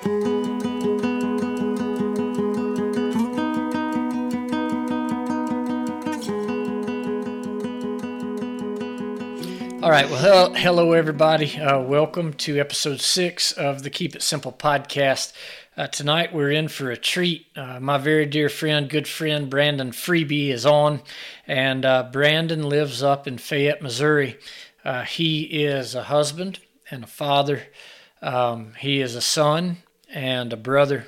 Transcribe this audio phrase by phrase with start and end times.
[0.00, 0.10] All
[9.90, 10.08] right.
[10.08, 11.58] Well, hello, everybody.
[11.58, 15.32] Uh, welcome to episode six of the Keep It Simple podcast.
[15.76, 17.46] Uh, tonight, we're in for a treat.
[17.56, 21.02] Uh, my very dear friend, good friend, Brandon Friebe is on,
[21.44, 24.38] and uh, Brandon lives up in Fayette, Missouri.
[24.84, 27.64] Uh, he is a husband and a father,
[28.22, 29.78] um, he is a son
[30.12, 31.06] and a brother.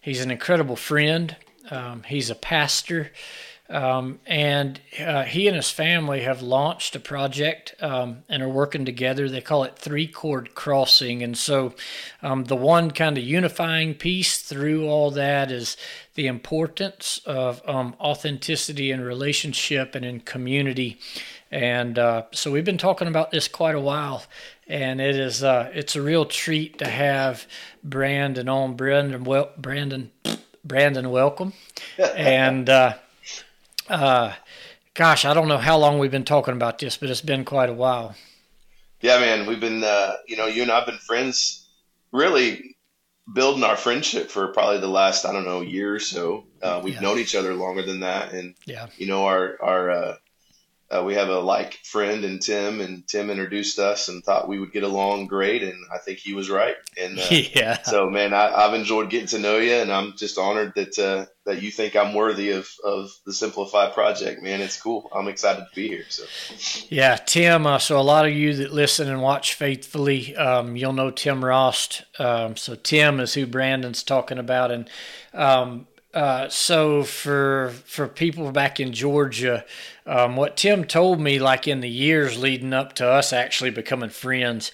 [0.00, 1.36] He's an incredible friend,
[1.70, 3.10] um, he's a pastor.
[3.70, 8.84] Um, and uh, he and his family have launched a project um, and are working
[8.84, 9.26] together.
[9.26, 11.22] They call it Three Cord Crossing.
[11.22, 11.74] And so,
[12.22, 15.78] um, the one kind of unifying piece through all that is
[16.14, 20.98] the importance of um, authenticity in relationship and in community.
[21.54, 24.24] And uh, so, we've been talking about this quite a while.
[24.66, 27.46] And it is uh, it's a real treat to have
[27.84, 28.74] Brandon on.
[28.74, 30.10] Brandon, well, Brandon,
[30.64, 31.52] Brandon, welcome.
[32.16, 32.94] and uh,
[33.88, 34.32] uh,
[34.94, 37.70] gosh, I don't know how long we've been talking about this, but it's been quite
[37.70, 38.16] a while.
[39.00, 41.68] Yeah, man, we've been, uh, you know, you and I've been friends,
[42.10, 42.74] really
[43.32, 46.46] building our friendship for probably the last, I don't know, year or so.
[46.60, 47.00] Uh, we've yeah.
[47.00, 50.18] known each other longer than that, and yeah, you know, our our
[50.90, 54.58] uh, we have a like friend in Tim, and Tim introduced us and thought we
[54.60, 56.76] would get along great, and I think he was right.
[57.00, 60.38] And uh, yeah, so man, I, have enjoyed getting to know you, and I'm just
[60.38, 64.60] honored that uh, that you think I'm worthy of of the Simplify project, man.
[64.60, 65.10] It's cool.
[65.14, 66.04] I'm excited to be here.
[66.08, 66.24] So
[66.90, 67.66] yeah, Tim.
[67.66, 71.44] Uh, so a lot of you that listen and watch faithfully, um, you'll know Tim
[71.44, 72.04] Rost.
[72.18, 74.90] Um, so Tim is who Brandon's talking about, and
[75.32, 79.64] um, uh, so for for people back in Georgia,
[80.06, 84.10] um, what Tim told me, like in the years leading up to us actually becoming
[84.10, 84.70] friends,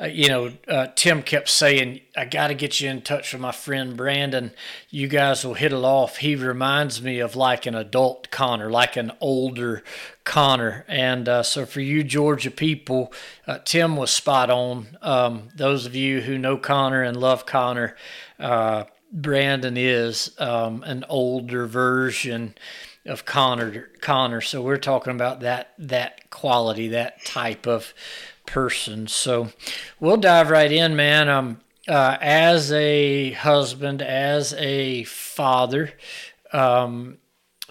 [0.00, 3.40] uh, you know, uh, Tim kept saying, "I got to get you in touch with
[3.40, 4.52] my friend Brandon.
[4.90, 8.94] You guys will hit it off." He reminds me of like an adult Connor, like
[8.94, 9.82] an older
[10.24, 10.84] Connor.
[10.88, 13.14] And uh, so for you Georgia people,
[13.46, 14.98] uh, Tim was spot on.
[15.00, 17.96] Um, those of you who know Connor and love Connor
[19.12, 22.54] Brandon is um, an older version
[23.04, 23.90] of Connor.
[24.00, 27.92] Connor, so we're talking about that that quality, that type of
[28.46, 29.06] person.
[29.06, 29.50] So
[30.00, 31.28] we'll dive right in, man.
[31.28, 35.92] Um, uh, as a husband, as a father,
[36.52, 37.18] um,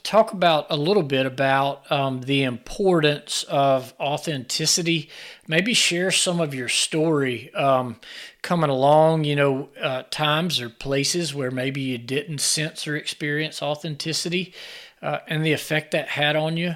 [0.03, 5.09] talk about a little bit about um, the importance of authenticity.
[5.47, 7.97] Maybe share some of your story um,
[8.41, 13.61] coming along, you know, uh, times or places where maybe you didn't sense or experience
[13.61, 14.53] authenticity
[15.01, 16.75] uh, and the effect that had on you.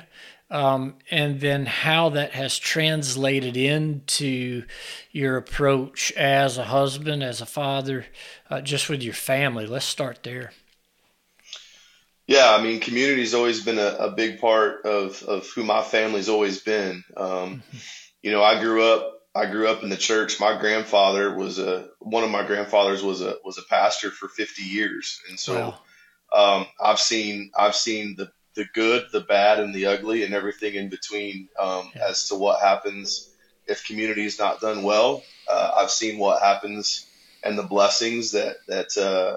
[0.51, 4.63] Um, and then how that has translated into
[5.11, 8.05] your approach as a husband, as a father,
[8.51, 9.65] uh, just with your family.
[9.65, 10.51] Let's start there.
[12.27, 16.29] Yeah, I mean, community's always been a, a big part of, of who my family's
[16.29, 17.03] always been.
[17.15, 17.61] Um,
[18.21, 20.39] you know, I grew up I grew up in the church.
[20.39, 24.63] My grandfather was a one of my grandfathers was a was a pastor for 50
[24.63, 25.75] years, and so
[26.33, 26.59] wow.
[26.59, 30.75] um, I've seen I've seen the the good, the bad, and the ugly, and everything
[30.75, 32.07] in between um, yeah.
[32.07, 33.29] as to what happens
[33.67, 35.21] if community is not done well.
[35.51, 37.05] Uh, I've seen what happens
[37.43, 39.35] and the blessings that that uh,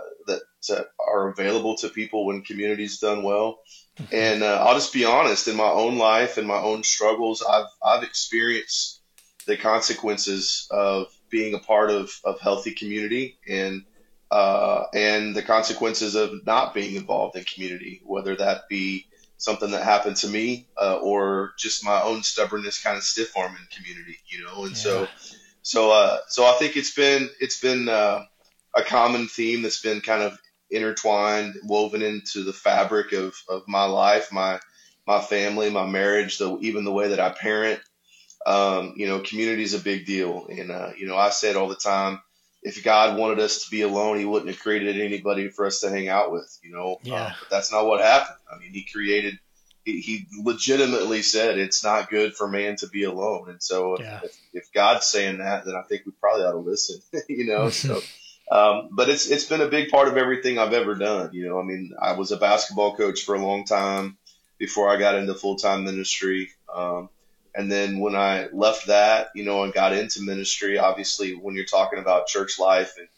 [0.68, 3.60] that are available to people when community is done well.
[3.98, 4.14] Mm-hmm.
[4.14, 7.66] And uh, I'll just be honest, in my own life and my own struggles, I've
[7.84, 9.00] I've experienced
[9.46, 13.84] the consequences of being a part of, of healthy community and
[14.30, 19.06] uh, and the consequences of not being involved in community, whether that be
[19.38, 23.52] something that happened to me uh, or just my own stubbornness, kind of stiff arm
[23.52, 24.64] in community, you know.
[24.64, 24.76] And yeah.
[24.76, 25.08] so,
[25.62, 28.24] so, uh, so I think it's been it's been uh,
[28.76, 30.38] a common theme that's been kind of
[30.70, 34.60] intertwined, woven into the fabric of, of my life, my
[35.06, 37.80] my family, my marriage, the even the way that I parent,
[38.46, 40.46] um, you know, community is a big deal.
[40.48, 42.20] And, uh, you know, I said all the time,
[42.62, 45.90] if God wanted us to be alone, he wouldn't have created anybody for us to
[45.90, 47.14] hang out with, you know, yeah.
[47.14, 48.38] Uh, but that's not what happened.
[48.52, 49.38] I mean, he created,
[49.84, 53.48] he, he, legitimately said it's not good for man to be alone.
[53.48, 54.20] And so yeah.
[54.24, 57.70] if, if, God's saying that, then I think we probably ought to listen, you know,
[57.70, 58.00] so,
[58.50, 61.30] um, but it's, it's been a big part of everything I've ever done.
[61.32, 64.16] You know, I mean, I was a basketball coach for a long time
[64.58, 66.50] before I got into full time ministry.
[66.72, 67.10] Um,
[67.54, 71.64] and then when I left that, you know, and got into ministry, obviously, when you're
[71.64, 73.08] talking about church life and,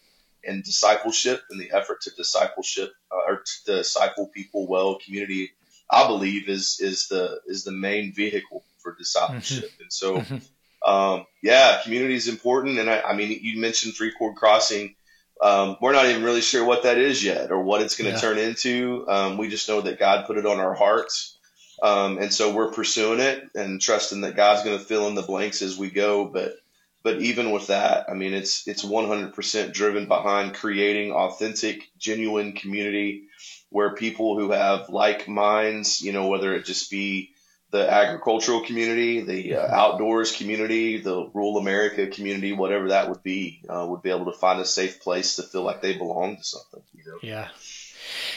[0.45, 5.51] and discipleship and the effort to discipleship uh, or to disciple people well, community,
[5.91, 9.65] I believe is is the is the main vehicle for discipleship.
[9.65, 9.83] Mm-hmm.
[9.83, 10.91] And so, mm-hmm.
[10.91, 12.79] um, yeah, community is important.
[12.79, 14.95] And I, I mean, you mentioned three cord crossing.
[15.43, 18.17] Um, we're not even really sure what that is yet or what it's going to
[18.17, 18.21] yeah.
[18.21, 19.07] turn into.
[19.09, 21.37] Um, we just know that God put it on our hearts.
[21.83, 25.23] Um, and so we're pursuing it and trusting that God's going to fill in the
[25.23, 26.27] blanks as we go.
[26.27, 26.57] But,
[27.03, 33.25] but even with that, I mean, it's, it's 100% driven behind creating authentic, genuine community
[33.71, 37.31] where people who have like minds, you know, whether it just be
[37.71, 43.63] the agricultural community, the uh, outdoors community, the rural America community, whatever that would be,
[43.69, 46.45] uh, would be able to find a safe place to feel like they belong to
[46.45, 46.83] something.
[46.95, 47.19] You know?
[47.23, 47.49] Yeah,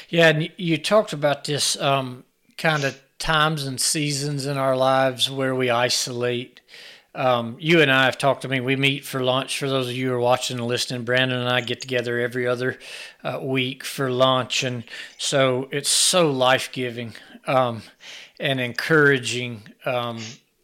[0.10, 0.30] yeah.
[0.30, 2.24] And you talked about this um,
[2.58, 6.62] kind of times and seasons in our lives where we isolate.
[7.16, 8.44] Um, you and I have talked.
[8.44, 9.58] I mean, we meet for lunch.
[9.58, 12.48] For those of you who are watching and listening, Brandon and I get together every
[12.48, 12.78] other
[13.24, 14.84] uh, week for lunch, and
[15.18, 17.14] so it's so life giving.
[17.46, 17.84] Um,
[18.40, 20.20] and encouraging um,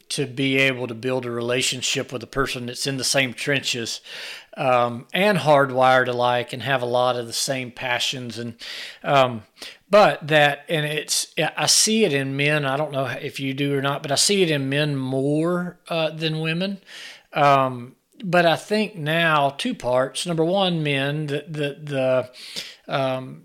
[0.10, 4.02] to be able to build a relationship with a person that's in the same trenches
[4.58, 8.38] um, and hardwired alike and have a lot of the same passions.
[8.38, 8.56] And
[9.04, 9.44] um,
[9.90, 13.76] but that and it's i see it in men i don't know if you do
[13.76, 16.80] or not but i see it in men more uh, than women.
[17.34, 20.26] Um, but i think now two parts.
[20.26, 21.80] Number one men the the,
[22.88, 23.44] the um,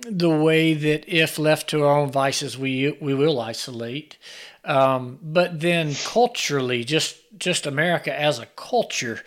[0.00, 4.16] the way that if left to our own vices, we we will isolate.
[4.64, 9.22] Um, but then culturally, just just America as a culture,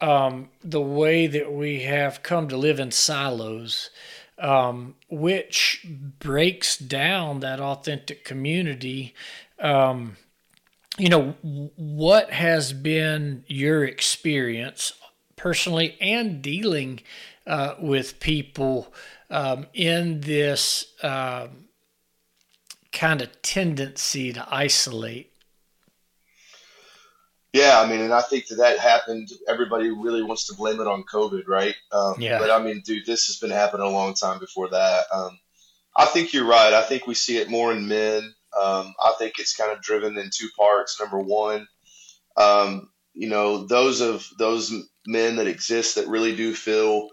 [0.00, 3.90] um, the way that we have come to live in silos,
[4.38, 5.86] um, which
[6.18, 9.14] breaks down that authentic community.
[9.58, 10.16] Um,
[10.98, 11.34] you know,
[11.76, 14.92] what has been your experience
[15.36, 17.00] personally and dealing
[17.46, 18.92] uh, with people?
[19.32, 21.64] Um, in this um,
[22.92, 25.32] kind of tendency to isolate.
[27.54, 29.28] Yeah, I mean, and I think that that happened.
[29.48, 31.74] Everybody really wants to blame it on COVID, right?
[31.90, 32.38] Um, yeah.
[32.38, 35.04] But I mean, dude, this has been happening a long time before that.
[35.12, 35.38] Um,
[35.96, 36.72] I think you're right.
[36.72, 38.34] I think we see it more in men.
[38.58, 40.98] Um, I think it's kind of driven in two parts.
[41.00, 41.66] Number one,
[42.36, 44.72] um, you know, those of those
[45.06, 47.08] men that exist that really do feel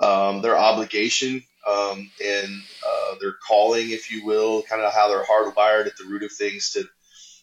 [0.00, 5.24] um, their obligation um, and uh, their calling, if you will, kind of how they're
[5.24, 6.84] hardwired at the root of things to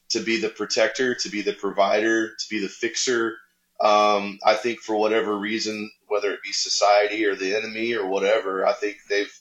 [0.10, 3.38] to be the protector, to be the provider, to be the fixer.
[3.82, 8.66] Um, I think for whatever reason, whether it be society or the enemy or whatever,
[8.66, 9.32] I think they've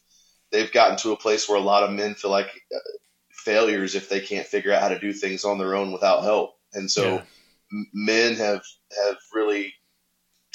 [0.50, 2.78] they've gotten to a place where a lot of men feel like uh,
[3.30, 6.56] failures if they can't figure out how to do things on their own without help.
[6.74, 7.22] And so yeah.
[7.94, 8.62] men have
[9.04, 9.72] have really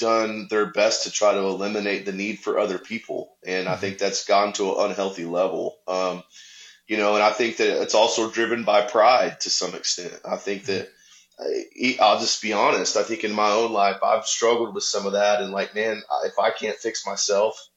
[0.02, 3.32] done their best to try to eliminate the need for other people.
[3.46, 3.80] And I mm-hmm.
[3.80, 5.78] think that's gone to an unhealthy level.
[5.86, 6.22] Um,
[6.88, 10.14] you know, and I think that it's also driven by pride to some extent.
[10.24, 10.88] I think that
[12.00, 12.96] I'll just be honest.
[12.96, 16.02] I think in my own life, I've struggled with some of that and like, man,
[16.24, 17.68] if I can't fix myself,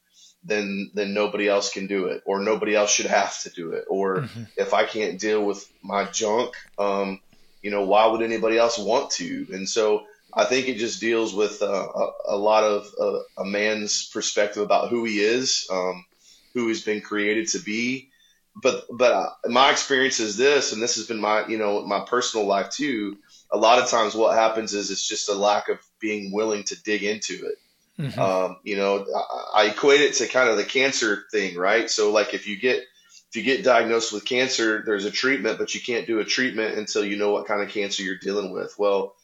[0.44, 3.86] then, then nobody else can do it or nobody else should have to do it.
[3.88, 4.44] Or mm-hmm.
[4.58, 7.22] if I can't deal with my junk, um,
[7.62, 9.48] you know, why would anybody else want to?
[9.52, 10.06] And so,
[10.36, 14.62] I think it just deals with uh, a, a, lot of uh, a man's perspective
[14.62, 16.06] about who he is, um,
[16.54, 18.10] who he's been created to be.
[18.62, 22.02] But but uh, my experience is this, and this has been my you know my
[22.02, 23.18] personal life too.
[23.52, 26.82] A lot of times, what happens is it's just a lack of being willing to
[26.84, 27.58] dig into it.
[28.00, 28.20] Mm-hmm.
[28.20, 29.06] Um, you know,
[29.54, 31.90] I, I equate it to kind of the cancer thing, right?
[31.90, 32.84] So like if you get
[33.30, 36.78] if you get diagnosed with cancer, there's a treatment, but you can't do a treatment
[36.78, 38.76] until you know what kind of cancer you're dealing with.
[38.78, 39.16] Well,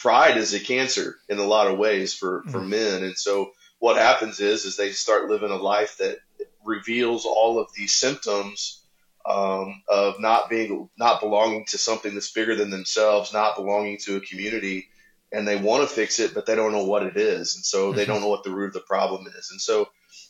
[0.00, 2.70] pride is a cancer in a lot of ways for, for mm-hmm.
[2.70, 3.04] men.
[3.04, 6.18] And so what happens is, is they start living a life that
[6.64, 8.82] reveals all of these symptoms
[9.26, 14.16] um, of not being, not belonging to something that's bigger than themselves, not belonging to
[14.16, 14.88] a community,
[15.30, 17.92] and they want to fix it, but they don't know what it is, and so
[17.92, 18.12] they mm-hmm.
[18.12, 19.50] don't know what the root of the problem is.
[19.50, 19.88] And so,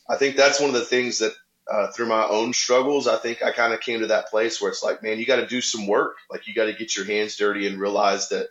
[0.09, 1.33] I think that's one of the things that
[1.71, 4.69] uh, through my own struggles, I think I kind of came to that place where
[4.69, 6.17] it's like, man, you got to do some work.
[6.29, 8.47] Like you got to get your hands dirty and realize that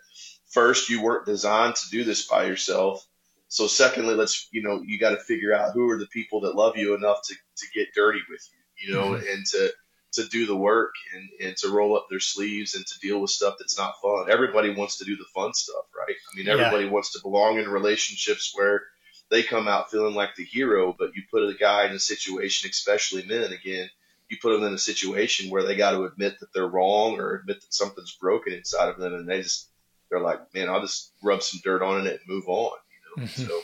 [0.51, 3.07] first, you weren't designed to do this by yourself.
[3.49, 6.55] So secondly, let's, you know, you got to figure out who are the people that
[6.55, 9.27] love you enough to, to get dirty with you, you know, mm-hmm.
[9.29, 9.73] and to,
[10.13, 13.31] to do the work and, and to roll up their sleeves and to deal with
[13.31, 14.31] stuff that's not fun.
[14.31, 16.15] Everybody wants to do the fun stuff, right?
[16.33, 16.91] I mean, everybody yeah.
[16.91, 18.83] wants to belong in relationships where
[19.31, 22.69] they come out feeling like the hero, but you put a guy in a situation,
[22.71, 23.89] especially men again,
[24.29, 27.35] you put them in a situation where they got to admit that they're wrong or
[27.35, 29.69] admit that something's broken inside of them and they just
[30.11, 32.73] they're like, man, I'll just rub some dirt on it and move on.
[33.17, 33.47] You know, mm-hmm.
[33.47, 33.61] so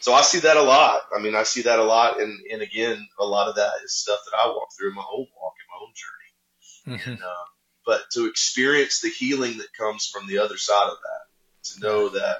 [0.00, 1.02] so I see that a lot.
[1.16, 3.94] I mean, I see that a lot, and and again, a lot of that is
[3.94, 6.98] stuff that I walk through in my own walk in my own journey.
[6.98, 7.10] Mm-hmm.
[7.10, 7.44] And, uh,
[7.86, 12.08] but to experience the healing that comes from the other side of that, to know
[12.10, 12.38] that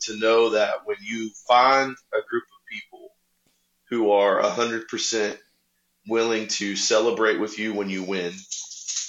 [0.00, 3.10] to know that when you find a group of people
[3.88, 5.38] who are 100%
[6.08, 8.32] willing to celebrate with you when you win,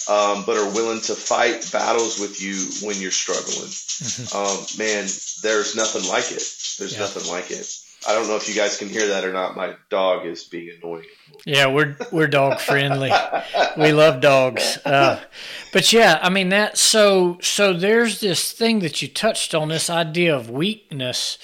[0.08, 3.70] um, but are willing to fight battles with you when you're struggling.
[3.70, 4.36] Mm-hmm.
[4.36, 5.04] Um, man,
[5.42, 6.44] there's nothing like it.
[6.78, 7.00] There's yeah.
[7.00, 7.66] nothing like it.
[8.06, 9.56] I don't know if you guys can hear that or not.
[9.56, 11.06] My dog is being annoying.
[11.46, 13.10] Yeah, we're we're dog friendly.
[13.78, 14.78] we love dogs.
[14.84, 15.20] Uh,
[15.72, 16.76] but yeah, I mean that.
[16.76, 21.38] So so there's this thing that you touched on this idea of weakness,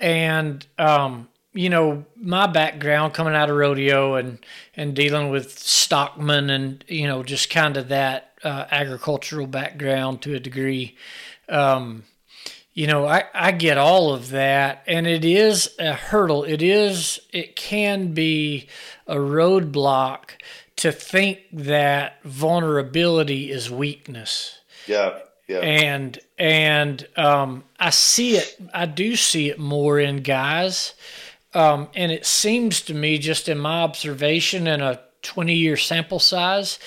[0.00, 4.38] and um, you know my background coming out of rodeo and
[4.76, 10.34] and dealing with stockmen and you know just kind of that uh, agricultural background to
[10.34, 10.96] a degree.
[11.48, 12.04] Um,
[12.74, 16.44] you know, I, I get all of that, and it is a hurdle.
[16.44, 18.68] It is, it can be
[19.06, 20.32] a roadblock
[20.76, 24.58] to think that vulnerability is weakness.
[24.86, 25.20] Yeah.
[25.48, 25.60] Yeah.
[25.60, 28.56] And and um, I see it.
[28.74, 30.94] I do see it more in guys,
[31.54, 36.78] um, and it seems to me, just in my observation in a twenty-year sample size,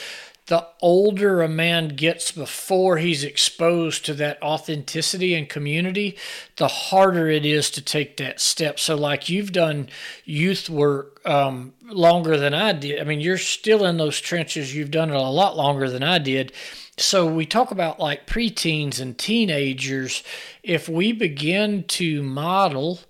[0.49, 6.17] the older a man gets before he's exposed to that authenticity and community,
[6.57, 8.79] the harder it is to take that step.
[8.79, 9.89] So, like you've done
[10.25, 12.99] youth work um, longer than I did.
[12.99, 14.75] I mean, you're still in those trenches.
[14.75, 16.51] You've done it a lot longer than I did.
[16.97, 20.23] So, we talk about like preteens and teenagers.
[20.63, 23.01] If we begin to model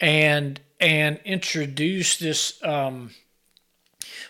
[0.00, 3.10] and and introduce this um,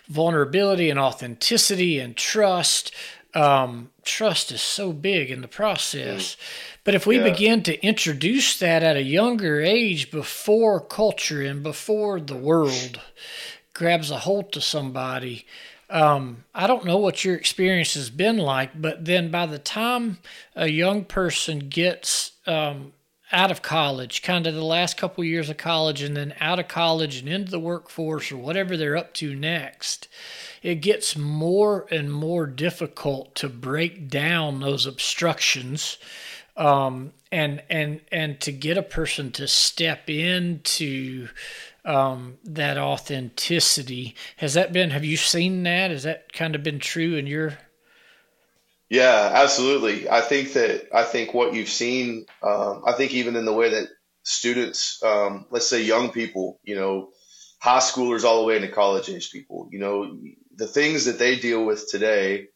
[0.07, 2.93] vulnerability and authenticity and trust.
[3.33, 6.35] Um, trust is so big in the process.
[6.35, 6.37] Mm.
[6.83, 7.23] But if we yeah.
[7.23, 13.01] begin to introduce that at a younger age before culture and before the world
[13.73, 15.45] grabs a hold to somebody,
[15.89, 20.17] um, I don't know what your experience has been like, but then by the time
[20.55, 22.93] a young person gets um,
[23.31, 26.59] out of college, kind of the last couple of years of college, and then out
[26.59, 30.07] of college and into the workforce or whatever they're up to next,
[30.63, 35.97] it gets more and more difficult to break down those obstructions.
[36.55, 41.27] Um, and and and to get a person to step into
[41.85, 46.79] um, that authenticity has that been have you seen that has that kind of been
[46.79, 47.57] true in your
[48.89, 50.09] yeah, absolutely.
[50.09, 53.69] I think that I think what you've seen, um, I think even in the way
[53.69, 53.89] that
[54.23, 57.09] students, um, let's say young people, you know,
[57.59, 60.17] high schoolers all the way into college age people, you know,
[60.55, 62.47] the things that they deal with today,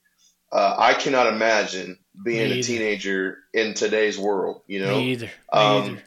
[0.52, 4.62] uh, I cannot imagine being a teenager in today's world.
[4.68, 5.26] You know, Me either.
[5.26, 6.04] Me um, either.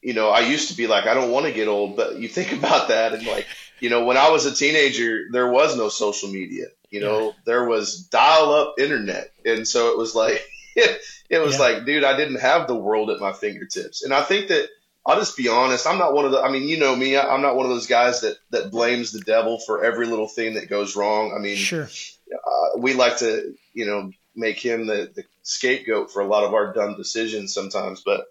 [0.00, 2.28] You know, I used to be like, I don't want to get old, but you
[2.28, 3.46] think about that and like,
[3.80, 6.66] you know, when I was a teenager, there was no social media.
[6.92, 7.32] You know, yeah.
[7.46, 9.32] there was dial up internet.
[9.46, 10.44] And so it was like,
[10.76, 11.00] it,
[11.42, 11.60] was yeah.
[11.60, 14.02] like, dude, I didn't have the world at my fingertips.
[14.02, 14.68] And I think that
[15.06, 15.86] I'll just be honest.
[15.86, 17.72] I'm not one of the, I mean, you know me, I, am not one of
[17.72, 21.32] those guys that, that blames the devil for every little thing that goes wrong.
[21.34, 21.88] I mean, sure.
[22.30, 26.52] Uh, we like to, you know, make him the, the scapegoat for a lot of
[26.52, 28.02] our dumb decisions sometimes.
[28.04, 28.26] But,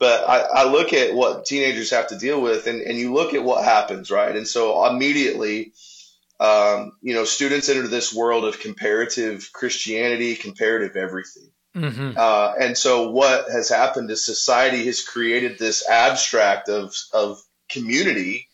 [0.00, 3.34] but I, I look at what teenagers have to deal with and, and you look
[3.34, 4.34] at what happens, right?
[4.34, 5.74] And so immediately,
[6.40, 11.50] um, you know, students enter this world of comparative Christianity, comparative everything.
[11.76, 12.12] Mm-hmm.
[12.16, 18.48] Uh, and so what has happened is society has created this abstract of, of community,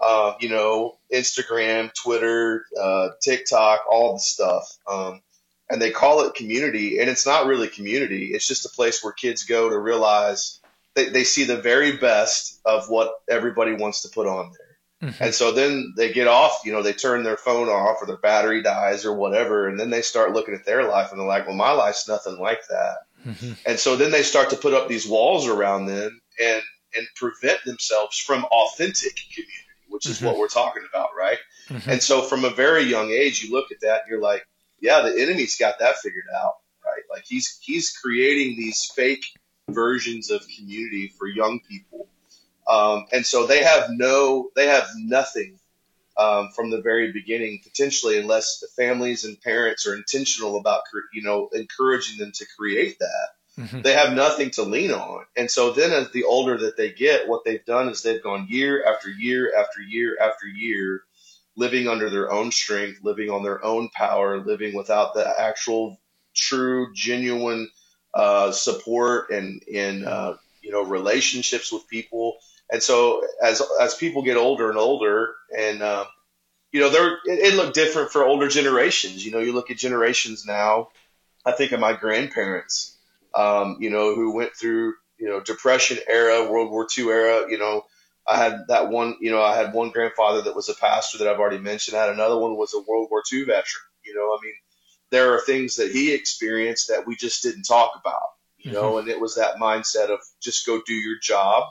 [0.00, 4.76] uh, you know, Instagram, Twitter, uh, TikTok, all the stuff.
[4.86, 5.22] Um,
[5.70, 8.26] and they call it community and it's not really community.
[8.26, 10.60] It's just a place where kids go to realize
[10.94, 14.69] they, they see the very best of what everybody wants to put on there.
[15.02, 15.22] Mm-hmm.
[15.22, 18.18] And so then they get off, you know, they turn their phone off or their
[18.18, 19.66] battery dies or whatever.
[19.66, 22.38] And then they start looking at their life and they're like, well, my life's nothing
[22.38, 22.96] like that.
[23.26, 23.52] Mm-hmm.
[23.66, 26.62] And so then they start to put up these walls around them and,
[26.94, 29.54] and prevent themselves from authentic community,
[29.88, 30.26] which is mm-hmm.
[30.26, 31.38] what we're talking about, right?
[31.68, 31.90] Mm-hmm.
[31.90, 34.46] And so from a very young age, you look at that and you're like,
[34.80, 36.54] yeah, the enemy's got that figured out,
[36.84, 37.02] right?
[37.10, 39.24] Like he's, he's creating these fake
[39.68, 42.08] versions of community for young people
[42.70, 45.58] um, and so they have no, they have nothing
[46.16, 51.22] um, from the very beginning, potentially, unless the families and parents are intentional about, you
[51.22, 53.28] know, encouraging them to create that.
[53.58, 53.82] Mm-hmm.
[53.82, 55.24] They have nothing to lean on.
[55.36, 58.46] And so then as the older that they get, what they've done is they've gone
[58.48, 61.02] year after year after year after year,
[61.56, 65.98] living under their own strength, living on their own power, living without the actual
[66.34, 67.68] true, genuine
[68.14, 72.38] uh, support and, and uh, you know, relationships with people
[72.70, 76.06] and so as as people get older and older, and um,
[76.72, 79.24] you know, there it, it looked different for older generations.
[79.24, 80.88] You know, you look at generations now.
[81.44, 82.96] I think of my grandparents,
[83.34, 87.58] um, you know, who went through you know Depression era, World War II era, you
[87.58, 87.84] know,
[88.26, 91.28] I had that one, you know, I had one grandfather that was a pastor that
[91.28, 91.96] I've already mentioned.
[91.96, 93.82] I had another one was a World War II veteran.
[94.04, 94.54] You know, I mean,
[95.10, 98.98] there are things that he experienced that we just didn't talk about, you know, mm-hmm.
[99.00, 101.64] and it was that mindset of just go do your job,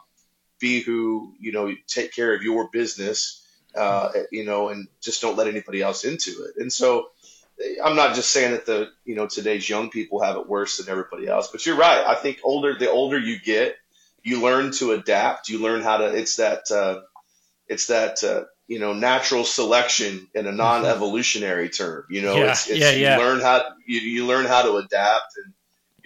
[0.59, 5.37] be who, you know, take care of your business, uh, you know, and just don't
[5.37, 6.61] let anybody else into it.
[6.61, 7.09] And so
[7.83, 10.89] I'm not just saying that the, you know, today's young people have it worse than
[10.89, 12.03] everybody else, but you're right.
[12.05, 13.75] I think older, the older you get,
[14.23, 15.49] you learn to adapt.
[15.49, 17.01] You learn how to, it's that, uh,
[17.67, 22.05] it's that, uh, you know, natural selection in a non-evolutionary term.
[22.09, 23.17] You know, yeah, it's, it's yeah, yeah.
[23.17, 25.53] you learn how you, you learn how to adapt and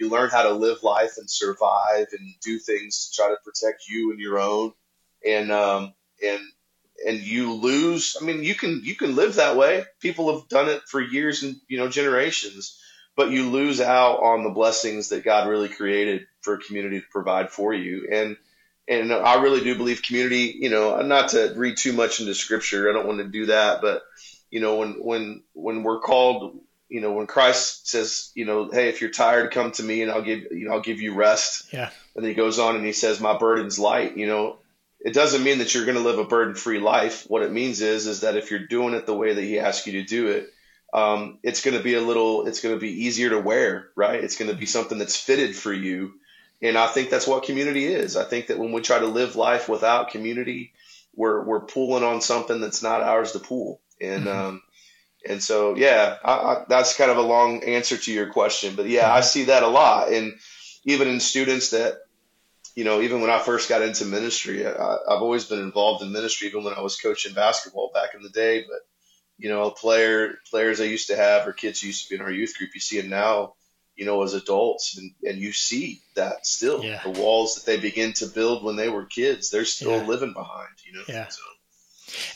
[0.04, 3.88] you learn how to live life and survive and do things to try to protect
[3.88, 4.72] you and your own.
[5.26, 6.40] And um, and
[7.06, 8.16] and you lose.
[8.20, 9.84] I mean, you can you can live that way.
[10.00, 12.78] People have done it for years and you know generations,
[13.16, 17.06] but you lose out on the blessings that God really created for a community to
[17.10, 18.08] provide for you.
[18.12, 18.36] And
[18.86, 22.90] and I really do believe community, you know, not to read too much into scripture.
[22.90, 24.02] I don't want to do that, but
[24.54, 28.88] you know, when, when, when we're called, you know, when Christ says, you know, Hey,
[28.88, 31.72] if you're tired, come to me and I'll give, you know, I'll give you rest.
[31.72, 31.90] Yeah.
[32.14, 34.58] And then he goes on and he says, my burden's light, you know,
[35.00, 37.24] it doesn't mean that you're going to live a burden free life.
[37.28, 39.86] What it means is, is that if you're doing it the way that he asks
[39.86, 40.50] you to do it,
[40.94, 44.22] um, it's going to be a little, it's going to be easier to wear, right?
[44.22, 46.14] It's going to be something that's fitted for you
[46.64, 48.16] and I think that's what community is.
[48.16, 50.72] I think that when we try to live life without community,
[51.14, 53.80] we're we're pulling on something that's not ours to pull.
[54.00, 54.46] And mm-hmm.
[54.46, 54.62] um,
[55.28, 58.88] and so yeah, I, I, that's kind of a long answer to your question, but
[58.88, 60.34] yeah, I see that a lot, and
[60.84, 61.98] even in students that
[62.74, 66.10] you know, even when I first got into ministry, I, I've always been involved in
[66.10, 68.64] ministry, even when I was coaching basketball back in the day.
[68.68, 68.80] But
[69.38, 72.32] you know, player players I used to have or kids used to be in our
[72.32, 73.54] youth group, you see them now
[73.96, 77.00] you know, as adults, and, and you see that still yeah.
[77.04, 80.06] the walls that they begin to build when they were kids, they're still yeah.
[80.06, 81.04] living behind, you know.
[81.08, 81.28] Yeah.
[81.28, 81.42] So.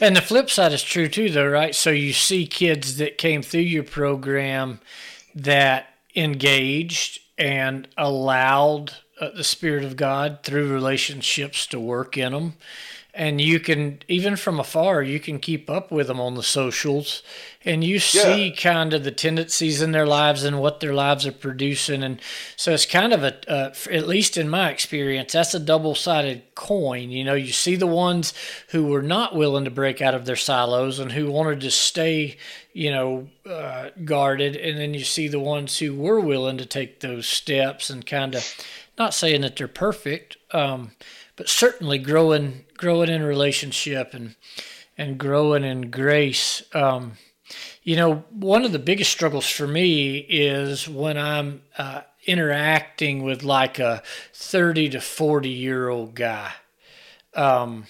[0.01, 1.75] And the flip side is true too, though, right?
[1.75, 4.81] So you see kids that came through your program
[5.35, 12.55] that engaged and allowed uh, the Spirit of God through relationships to work in them
[13.19, 17.23] and you can even from afar you can keep up with them on the socials.
[17.65, 18.55] And you see yeah.
[18.55, 22.05] kind of the tendencies in their lives and what their lives are producing.
[22.05, 22.21] And
[22.57, 27.11] so it's kind of a uh, at least in my experience that's a double-sided coin.
[27.11, 28.33] You know you see the ones
[28.69, 32.37] who were not willing to break out of their silos and who wanted to stay
[32.73, 34.55] you know uh, guarded.
[34.55, 38.37] And then you see the ones who were willing to take those steps and kind
[38.37, 38.55] of
[38.97, 40.93] not saying that they're perfect um,
[41.39, 44.35] but certainly growing growing in relationship and
[44.99, 46.63] and growing in grace.
[46.75, 47.13] Um,
[47.83, 53.43] you know, one of the biggest struggles for me is when I'm uh, interacting with
[53.45, 54.03] like a
[54.35, 56.53] 30 to 40 year old guy
[57.35, 57.87] um,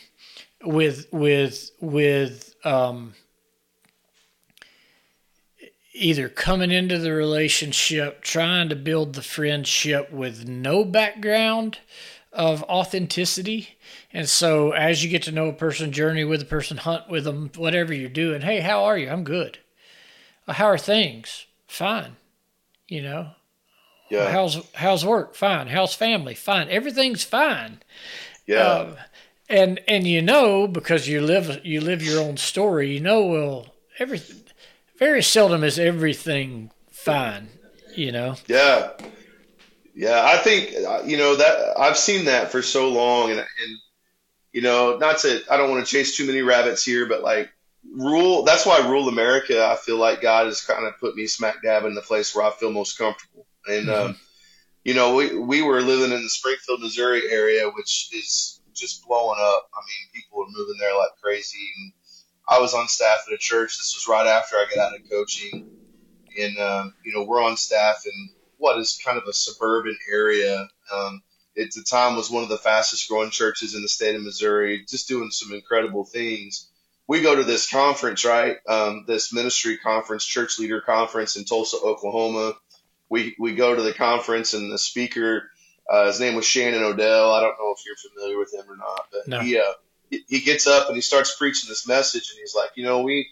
[0.62, 3.14] with with with um,
[5.94, 11.78] either coming into the relationship trying to build the friendship with no background
[12.32, 13.76] of authenticity.
[14.12, 17.24] And so as you get to know a person, journey with a person, hunt with
[17.24, 19.08] them, whatever you're doing, hey, how are you?
[19.08, 19.58] I'm good.
[20.46, 21.46] How are things?
[21.66, 22.16] Fine.
[22.86, 23.30] You know.
[24.10, 24.30] Yeah.
[24.30, 25.34] How's how's work?
[25.34, 25.68] Fine.
[25.68, 26.34] How's family?
[26.34, 26.68] Fine.
[26.70, 27.82] Everything's fine.
[28.46, 28.66] Yeah.
[28.66, 28.96] Um,
[29.50, 32.94] and and you know because you live you live your own story.
[32.94, 33.66] You know well
[33.98, 34.42] everything.
[34.98, 37.48] Very seldom is everything fine.
[37.94, 38.36] You know.
[38.46, 38.92] Yeah.
[39.98, 43.78] Yeah, I think uh, you know that I've seen that for so long, and and
[44.52, 47.50] you know, not to I don't want to chase too many rabbits here, but like
[47.92, 48.44] rule.
[48.44, 49.66] That's why rule America.
[49.66, 52.44] I feel like God has kind of put me smack dab in the place where
[52.44, 54.10] I feel most comfortable, and mm-hmm.
[54.10, 54.16] um,
[54.84, 59.40] you know, we we were living in the Springfield, Missouri area, which is just blowing
[59.40, 59.68] up.
[59.74, 61.72] I mean, people are moving there like crazy.
[61.76, 61.92] And
[62.48, 63.76] I was on staff at a church.
[63.76, 65.68] This was right after I got out of coaching,
[66.38, 70.68] and um, you know, we're on staff and what is kind of a suburban area.
[70.92, 71.22] Um,
[71.58, 74.84] at the time was one of the fastest growing churches in the state of Missouri,
[74.88, 76.68] just doing some incredible things.
[77.08, 78.58] We go to this conference, right?
[78.68, 82.54] Um, this ministry conference, church leader conference in Tulsa, Oklahoma.
[83.08, 85.50] We, we go to the conference and the speaker,
[85.90, 87.32] uh, his name was Shannon O'Dell.
[87.32, 89.40] I don't know if you're familiar with him or not, but no.
[89.40, 89.72] he, uh,
[90.10, 93.28] he gets up and he starts preaching this message and he's like, you know, we,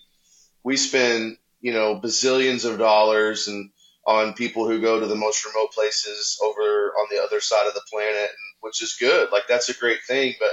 [0.63, 3.71] we spend, you know, bazillions of dollars and
[4.07, 7.75] on people who go to the most remote places over on the other side of
[7.75, 9.31] the planet, which is good.
[9.33, 10.35] Like that's a great thing.
[10.39, 10.53] But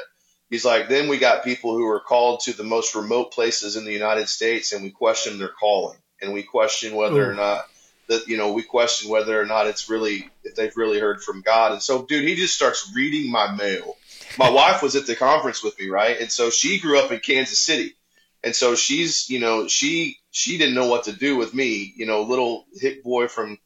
[0.49, 3.85] he's like, then we got people who are called to the most remote places in
[3.85, 7.31] the United States, and we question their calling, and we question whether Ooh.
[7.31, 7.65] or not
[8.07, 11.41] that you know we question whether or not it's really if they've really heard from
[11.41, 11.73] God.
[11.73, 13.95] And so, dude, he just starts reading my mail.
[14.37, 16.19] my wife was at the conference with me, right?
[16.19, 17.95] And so she grew up in Kansas City.
[18.43, 22.05] And so she's, you know, she she didn't know what to do with me, you
[22.05, 23.57] know, little hick boy from,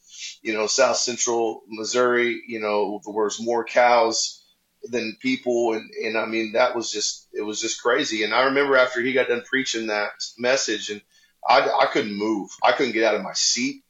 [0.41, 4.43] you know, South Central Missouri, you know, there was more cows
[4.83, 8.23] than people and, and I mean that was just it was just crazy.
[8.23, 11.01] And I remember after he got done preaching that message and
[11.47, 12.49] I, I couldn't move.
[12.63, 13.83] I couldn't get out of my seat.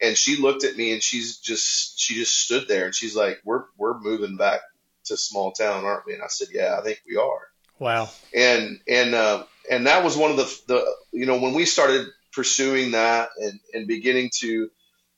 [0.00, 3.40] And she looked at me and she's just she just stood there and she's like,
[3.44, 4.60] We're we're moving back
[5.06, 6.14] to small town, aren't we?
[6.14, 7.48] And I said, Yeah, I think we are.
[7.80, 8.08] Wow.
[8.32, 12.06] And and uh, and that was one of the the you know when we started
[12.32, 14.70] pursuing that and and beginning to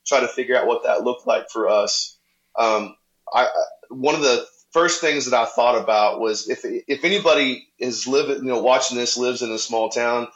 [0.05, 2.17] try to figure out what that looked like for us.
[2.57, 2.95] Um,
[3.33, 3.47] I
[3.89, 8.37] one of the first things that I thought about was if if anybody is living
[8.37, 10.27] you know watching this lives in a small town,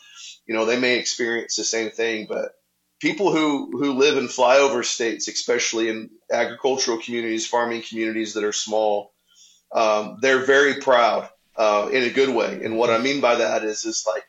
[0.45, 2.51] you know they may experience the same thing, but
[2.99, 8.53] people who who live in flyover states, especially in agricultural communities, farming communities that are
[8.53, 9.13] small,
[9.73, 12.61] um, they're very proud uh, in a good way.
[12.63, 14.23] And what I mean by that is, is like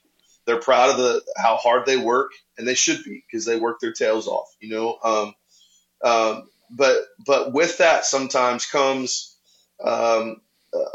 [0.47, 3.81] they're proud of the how hard they work, and they should be because they work
[3.81, 4.99] their tails off, you know.
[5.03, 5.35] Um,
[6.03, 9.37] um, but but with that sometimes comes
[9.83, 10.41] um,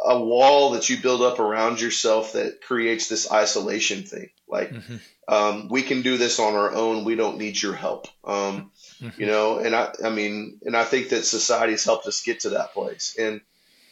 [0.05, 4.29] a wall that you build up around yourself that creates this isolation thing.
[4.47, 4.95] Like mm-hmm.
[5.27, 7.05] um, we can do this on our own.
[7.05, 8.07] We don't need your help.
[8.23, 9.19] Um, mm-hmm.
[9.19, 12.51] You know, and I I mean, and I think that society's helped us get to
[12.51, 13.15] that place.
[13.19, 13.41] And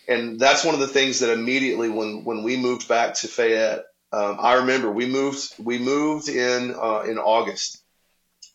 [0.09, 3.85] and that's one of the things that immediately when when we moved back to Fayette,
[4.11, 7.83] um, I remember we moved we moved in uh, in August,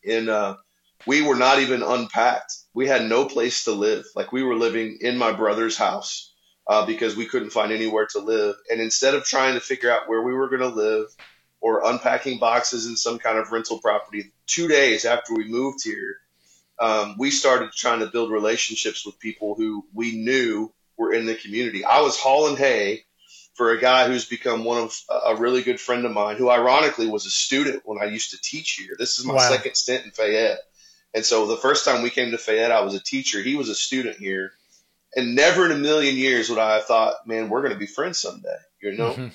[0.06, 0.56] and uh,
[1.06, 2.52] we were not even unpacked.
[2.74, 4.04] We had no place to live.
[4.16, 6.34] Like we were living in my brother's house
[6.66, 8.56] uh, because we couldn't find anywhere to live.
[8.68, 11.06] And instead of trying to figure out where we were going to live
[11.60, 16.16] or unpacking boxes in some kind of rental property, two days after we moved here,
[16.80, 21.34] um, we started trying to build relationships with people who we knew were in the
[21.34, 21.84] community.
[21.84, 23.04] I was hauling hay
[23.54, 27.06] for a guy who's become one of a really good friend of mine, who ironically
[27.06, 28.96] was a student when I used to teach here.
[28.98, 29.48] This is my wow.
[29.48, 30.58] second stint in Fayette.
[31.14, 33.40] And so the first time we came to Fayette, I was a teacher.
[33.40, 34.52] He was a student here.
[35.14, 37.86] And never in a million years would I have thought, man, we're going to be
[37.86, 38.56] friends someday.
[38.82, 39.28] You know, mm-hmm.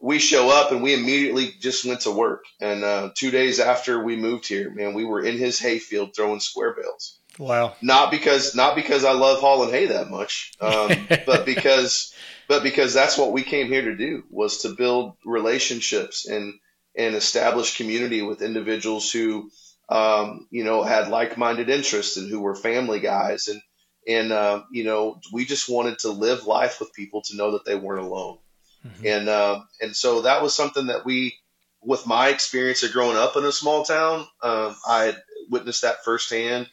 [0.00, 2.44] we show up and we immediately just went to work.
[2.60, 6.38] And uh, two days after we moved here, man, we were in his hayfield throwing
[6.38, 7.18] square bales.
[7.38, 7.74] Wow.
[7.82, 10.90] Not because not because I love hauling hay that much, um,
[11.26, 12.14] but because
[12.48, 16.54] but because that's what we came here to do was to build relationships and
[16.96, 19.50] and establish community with individuals who
[19.88, 23.60] um, you know had like-minded interests and who were family guys and
[24.06, 27.64] and uh, you know we just wanted to live life with people to know that
[27.64, 28.38] they weren't alone
[28.86, 29.06] mm-hmm.
[29.06, 31.34] and uh, and so that was something that we
[31.82, 35.14] with my experience of growing up in a small town um, I
[35.50, 36.68] witnessed that firsthand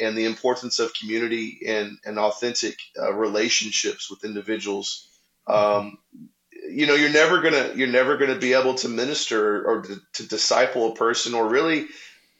[0.00, 5.08] and the importance of community and, and authentic uh, relationships with individuals.
[5.46, 5.98] Um,
[6.68, 10.28] you know, you're never gonna you're never gonna be able to minister or to, to,
[10.28, 11.86] disciple a person or really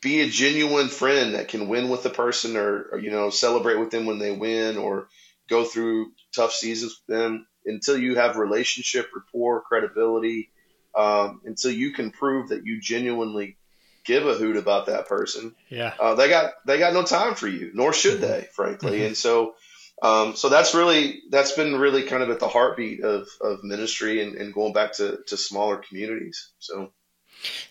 [0.01, 3.79] be a genuine friend that can win with a person or, or you know celebrate
[3.79, 5.09] with them when they win or
[5.49, 10.51] go through tough seasons with them until you have relationship rapport credibility
[10.95, 13.57] um, until you can prove that you genuinely
[14.05, 15.55] give a hoot about that person.
[15.69, 15.95] Yeah.
[15.99, 18.23] Uh, they got they got no time for you, nor should mm-hmm.
[18.23, 18.99] they, frankly.
[18.99, 19.07] Mm-hmm.
[19.07, 19.55] And so,
[20.03, 24.23] um, so that's really that's been really kind of at the heartbeat of of ministry
[24.23, 26.51] and, and going back to to smaller communities.
[26.59, 26.93] So.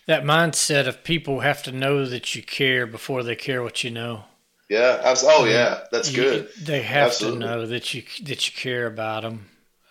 [0.06, 3.90] That mindset of people have to know that you care before they care what you
[3.90, 4.24] know.
[4.68, 5.00] Yeah.
[5.24, 5.84] Oh, yeah.
[5.90, 6.48] That's you, good.
[6.62, 7.40] They have Absolutely.
[7.40, 9.46] to know that you that you care about them.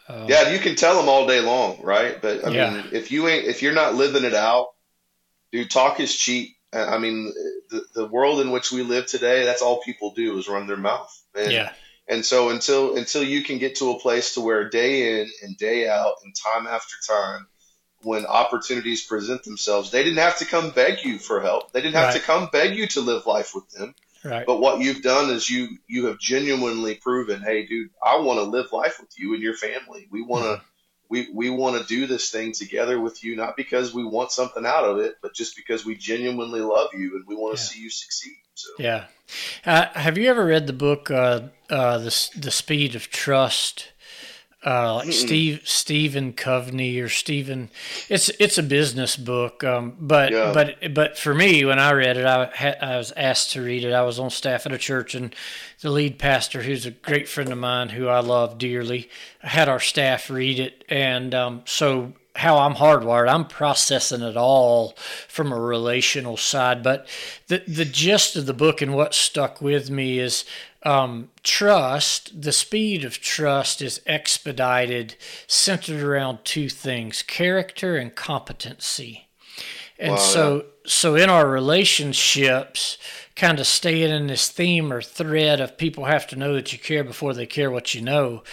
[0.08, 2.21] Um, yeah, you can tell them all day long, right?
[2.21, 2.73] But I yeah.
[2.73, 4.69] mean, if you ain't if you're not living it out,
[5.54, 6.58] dude, talk is cheap.
[6.74, 7.32] I mean,
[7.70, 10.76] the, the world in which we live today, that's all people do is run their
[10.76, 11.24] mouth.
[11.36, 11.72] And, yeah.
[12.08, 15.56] And so until until you can get to a place to where day in and
[15.56, 17.48] day out and time after time,
[18.02, 21.72] when opportunities present themselves, they didn't have to come beg you for help.
[21.72, 22.20] They didn't have right.
[22.20, 23.96] to come beg you to live life with them.
[24.26, 24.46] Right.
[24.46, 28.44] But what you've done is you you have genuinely proven, hey, dude, I want to
[28.44, 30.08] live life with you and your family.
[30.12, 30.50] We want to.
[30.50, 30.63] Mm-hmm
[31.13, 34.65] we, we want to do this thing together with you, not because we want something
[34.65, 37.67] out of it, but just because we genuinely love you and we want to yeah.
[37.67, 38.34] see you succeed.
[38.56, 38.69] So.
[38.80, 39.06] Yeah.
[39.63, 43.91] Uh, have you ever read the book, uh, uh, the, the Speed of Trust?
[44.65, 47.69] Uh, like Steve Stephen Covey or Stephen.
[48.10, 50.52] It's it's a business book, um, but yeah.
[50.54, 53.84] but but for me, when I read it, I ha- I was asked to read
[53.84, 53.93] it.
[53.93, 55.36] I was on staff at a church, and
[55.82, 59.80] the lead pastor, who's a great friend of mine, who I love dearly, had our
[59.82, 63.30] staff read it, and um, so how I'm hardwired.
[63.30, 64.96] I'm processing it all
[65.28, 66.82] from a relational side.
[66.84, 67.08] But
[67.48, 70.46] the the gist of the book and what stuck with me is
[70.84, 72.41] um, trust.
[72.41, 75.15] The speed of trust is expedited,
[75.48, 79.28] centered around two things: character and competency.
[80.00, 82.98] And wow, so, so in our relationships,
[83.36, 86.80] kind of staying in this theme or thread of people have to know that you
[86.80, 88.43] care before they care what you know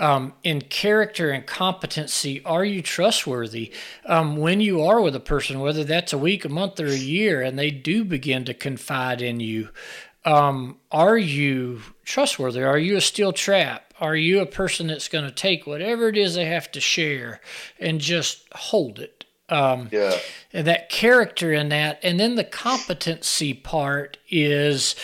[0.00, 3.70] um, in character and competency, are you trustworthy?
[4.06, 6.96] Um, when you are with a person, whether that's a week, a month, or a
[6.96, 9.68] year, and they do begin to confide in you,
[10.24, 12.62] um, are you trustworthy?
[12.62, 13.92] Are you a steel trap?
[14.00, 17.40] Are you a person that's going to take whatever it is they have to share
[17.78, 19.26] and just hold it?
[19.50, 20.16] Um, yeah.
[20.52, 21.98] And that character in that.
[22.02, 24.94] And then the competency part is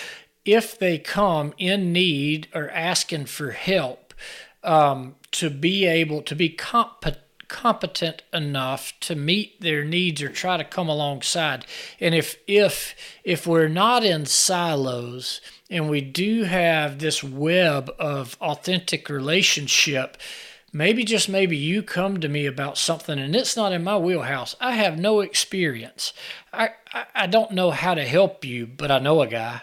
[0.45, 4.15] if they come in need or asking for help,
[4.63, 10.57] um, to be able to be competent competent enough to meet their needs or try
[10.57, 11.65] to come alongside
[12.01, 18.37] and if if if we're not in silos and we do have this web of
[18.41, 20.17] authentic relationship
[20.73, 24.55] maybe just maybe you come to me about something and it's not in my wheelhouse
[24.61, 26.13] i have no experience
[26.53, 29.63] i i, I don't know how to help you but i know a guy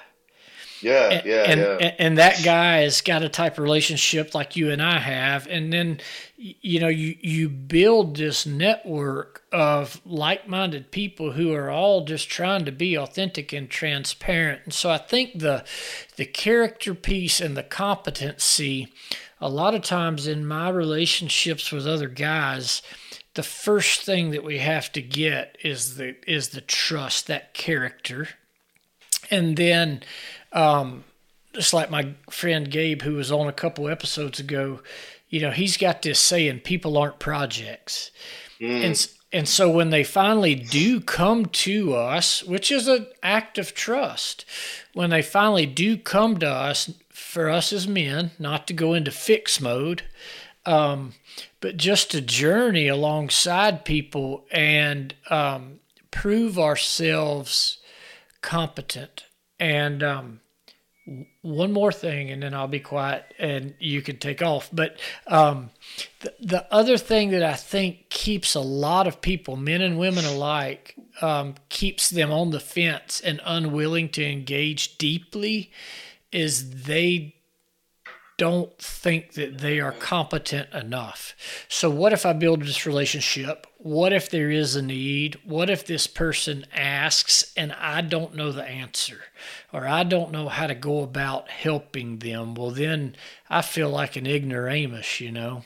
[0.84, 1.78] yeah, and, yeah, and, yeah.
[1.80, 5.48] And, and that guy has got a type of relationship like you and I have,
[5.48, 6.00] and then
[6.36, 12.66] you know you you build this network of like-minded people who are all just trying
[12.66, 14.62] to be authentic and transparent.
[14.66, 15.64] And so I think the
[16.18, 18.92] the character piece and the competency,
[19.44, 22.82] a lot of times in my relationships with other guys,
[23.34, 28.30] the first thing that we have to get is the is the trust, that character,
[29.30, 30.02] and then
[30.54, 31.04] um,
[31.54, 34.80] just like my friend Gabe, who was on a couple episodes ago,
[35.30, 38.12] you know, he's got this saying, people aren't projects.
[38.60, 38.86] Mm.
[38.86, 43.74] And, and so when they finally do come to us, which is an act of
[43.74, 44.46] trust,
[44.94, 46.92] when they finally do come to us,
[47.34, 50.04] for us as men, not to go into fix mode,
[50.68, 51.14] um,
[51.62, 55.80] but just to journey alongside people and um,
[56.12, 57.80] prove ourselves
[58.42, 59.26] competent.
[59.60, 60.42] And um,
[61.42, 64.70] one more thing and then I'll be quiet and you can take off.
[64.72, 65.72] But um,
[66.22, 70.24] the, the other thing that I think keeps a lot of people, men and women
[70.24, 75.72] alike, um, keeps them on the fence and unwilling to engage deeply
[76.34, 77.36] is they
[78.38, 81.36] don't think that they are competent enough.
[81.70, 83.68] So, what if I build this relationship?
[83.78, 85.40] What if there is a need?
[85.46, 89.22] What if this person asks and I don't know the answer
[89.72, 92.56] or I don't know how to go about helping them?
[92.56, 93.16] Well, then
[93.50, 95.64] I feel like an ignoramus, you know?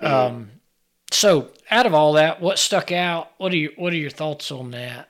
[0.00, 0.10] Mm.
[0.10, 0.50] Um,
[1.12, 3.30] so, out of all that, what stuck out?
[3.38, 5.08] What are your, what are your thoughts on that?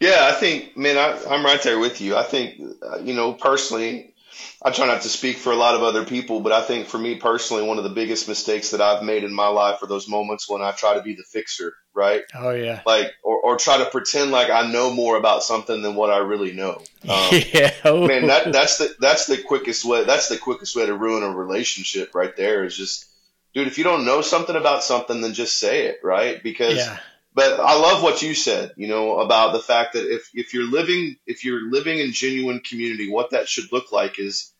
[0.00, 2.16] Yeah, I think, man, I, I'm right there with you.
[2.16, 4.14] I think, uh, you know, personally,
[4.62, 6.98] I try not to speak for a lot of other people, but I think for
[6.98, 10.08] me personally, one of the biggest mistakes that I've made in my life are those
[10.08, 12.22] moments when I try to be the fixer, right?
[12.34, 12.82] Oh yeah.
[12.84, 16.18] Like, or, or try to pretend like I know more about something than what I
[16.18, 16.82] really know.
[17.06, 17.72] Um, yeah.
[17.84, 20.02] Man, that, that's the that's the quickest way.
[20.02, 22.64] That's the quickest way to ruin a relationship, right there.
[22.64, 23.06] Is just,
[23.54, 26.42] dude, if you don't know something about something, then just say it, right?
[26.42, 26.78] Because.
[26.78, 26.98] Yeah
[27.36, 30.70] but I love what you said, you know, about the fact that if, if you're
[30.70, 34.54] living if you're living in genuine community, what that should look like is,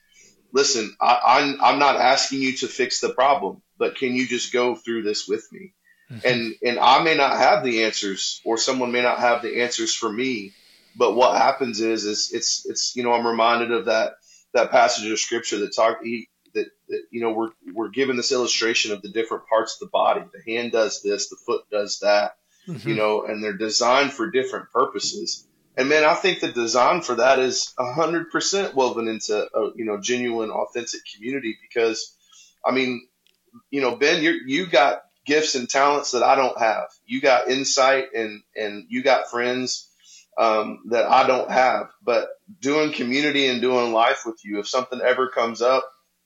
[0.52, 4.52] listen, I, I'm I'm not asking you to fix the problem, but can you just
[4.52, 5.72] go through this with me?
[6.12, 6.28] Mm-hmm.
[6.28, 9.94] And and I may not have the answers, or someone may not have the answers
[9.94, 10.52] for me,
[10.94, 14.16] but what happens is is it's it's you know I'm reminded of that
[14.52, 18.92] that passage of scripture that talk that, that you know we're we're given this illustration
[18.92, 20.20] of the different parts of the body.
[20.30, 22.36] The hand does this, the foot does that
[22.66, 22.88] mm-hmm.
[22.88, 25.46] you know, and they're designed for different purposes.
[25.76, 29.70] And man, I think the design for that is a hundred percent woven into a
[29.74, 32.16] you know genuine, authentic community because,
[32.64, 33.06] I mean,
[33.70, 36.88] you know, Ben, you you got gifts and talents that I don't have.
[37.04, 39.90] You got insight and and you got friends
[40.38, 41.88] um, that I don't have.
[42.02, 42.28] But
[42.60, 45.84] doing community and doing life with you, if something ever comes up,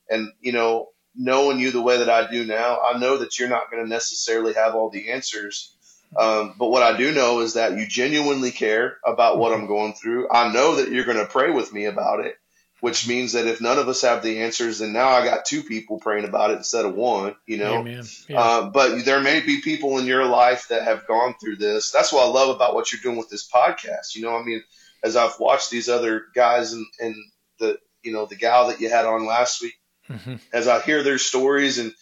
[0.09, 3.49] and you know, knowing you the way that I do now, I know that you're
[3.49, 5.77] not going to necessarily have all the answers.
[6.17, 9.93] Um, but what I do know is that you genuinely care about what I'm going
[9.93, 10.29] through.
[10.31, 12.35] I know that you're going to pray with me about it,
[12.81, 15.63] which means that if none of us have the answers, then now I got two
[15.63, 17.85] people praying about it instead of one, you know.
[17.85, 18.41] Yeah.
[18.41, 21.93] Uh, but there may be people in your life that have gone through this.
[21.93, 24.17] That's what I love about what you're doing with this podcast.
[24.17, 24.65] You know, I mean,
[25.05, 27.15] as I've watched these other guys and, and
[27.61, 29.75] the, you know, the gal that you had on last week,
[30.09, 30.37] mm-hmm.
[30.53, 31.93] as I hear their stories and,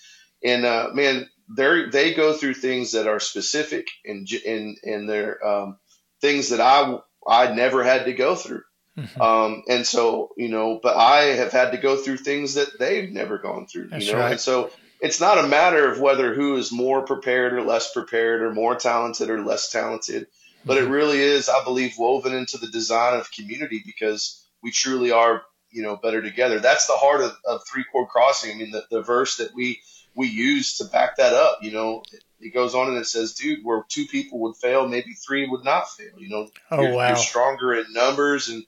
[0.43, 5.47] and, uh, man, they they go through things that are specific and and and they're
[5.47, 5.79] um,
[6.21, 8.63] things that I I never had to go through.
[8.97, 9.21] Mm-hmm.
[9.21, 13.11] Um, and so, you know, but I have had to go through things that they've
[13.11, 14.33] never gone through, That's you know, right.
[14.33, 18.43] and so it's not a matter of whether who is more prepared or less prepared
[18.43, 20.27] or more talented or less talented,
[20.65, 20.87] but mm-hmm.
[20.87, 25.43] it really is, I believe, woven into the design of community because we truly are,
[25.71, 26.59] you know, better together.
[26.59, 28.51] That's the heart of, of three cord crossing.
[28.51, 29.81] I mean, the, the verse that we,
[30.19, 33.35] we use to back that up, you know, it, it goes on and it says,
[33.35, 36.19] dude, where two people would fail, maybe three would not fail.
[36.19, 37.07] You know, oh, you're, wow.
[37.07, 38.65] you're stronger in numbers and,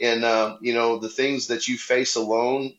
[0.00, 2.72] and, um, you know, the things that you face alone,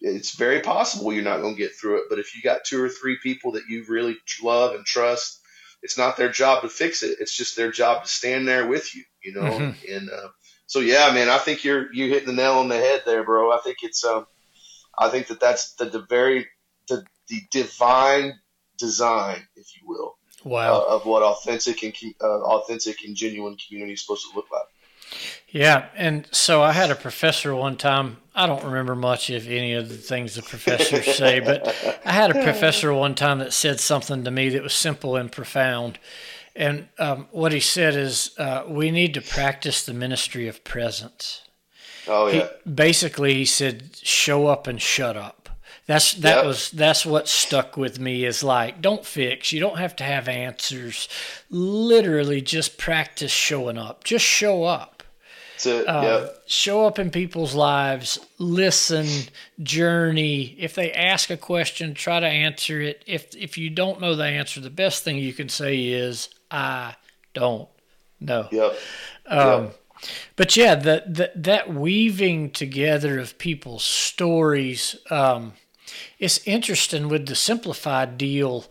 [0.00, 2.04] it's very possible you're not going to get through it.
[2.08, 5.40] But if you got two or three people that you really love and trust,
[5.82, 7.18] it's not their job to fix it.
[7.20, 9.42] It's just their job to stand there with you, you know?
[9.42, 9.94] Mm-hmm.
[9.94, 10.28] And, uh,
[10.66, 13.52] so yeah, man, I think you're, you hitting the nail on the head there, bro.
[13.52, 14.26] I think it's, um,
[14.98, 16.48] I think that that's the, the very,
[16.88, 18.34] the, the divine
[18.78, 20.80] design, if you will, wow.
[20.80, 24.62] Uh, of what authentic and uh, authentic and genuine community is supposed to look like.
[25.48, 28.18] Yeah, and so I had a professor one time.
[28.34, 31.66] I don't remember much of any of the things the professors say, but
[32.04, 35.32] I had a professor one time that said something to me that was simple and
[35.32, 35.98] profound.
[36.54, 41.42] And um, what he said is, uh, we need to practice the ministry of presence.
[42.08, 42.48] Oh yeah.
[42.64, 45.37] He, basically, he said, "Show up and shut up."
[45.88, 46.44] That's that yep.
[46.44, 49.52] was that's what stuck with me is like don't fix.
[49.52, 51.08] You don't have to have answers.
[51.48, 54.04] Literally just practice showing up.
[54.04, 55.02] Just show up.
[55.54, 56.42] That's Uh, yep.
[56.46, 58.18] Show up in people's lives.
[58.36, 59.06] Listen.
[59.62, 60.54] Journey.
[60.58, 63.02] If they ask a question, try to answer it.
[63.06, 66.96] If if you don't know the answer, the best thing you can say is I
[67.32, 67.70] don't
[68.20, 68.46] know.
[68.52, 68.78] Yep.
[69.26, 69.78] Um, yep.
[70.36, 74.94] But yeah, that that that weaving together of people's stories.
[75.10, 75.54] Um,
[76.18, 78.66] it's interesting with the simplified deal.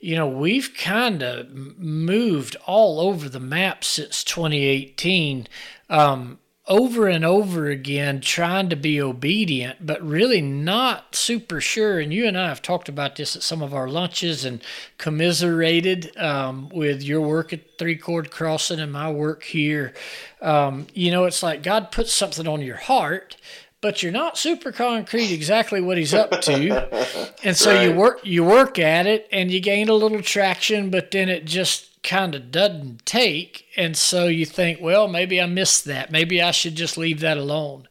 [0.00, 5.48] You know, we've kind of moved all over the map since 2018.
[5.90, 6.38] Um,
[6.68, 11.98] over and over again trying to be obedient, but really not super sure.
[11.98, 14.62] And you and I have talked about this at some of our lunches and
[14.98, 19.94] commiserated um, with your work at Three Cord Crossing and my work here.
[20.42, 23.38] Um, you know, it's like God puts something on your heart,
[23.80, 27.32] but you're not super concrete exactly what he's up to.
[27.44, 27.84] and so right.
[27.84, 31.44] you work you work at it and you gain a little traction, but then it
[31.44, 33.66] just kind of doesn't take.
[33.76, 36.10] And so you think, well, maybe I missed that.
[36.10, 37.88] Maybe I should just leave that alone.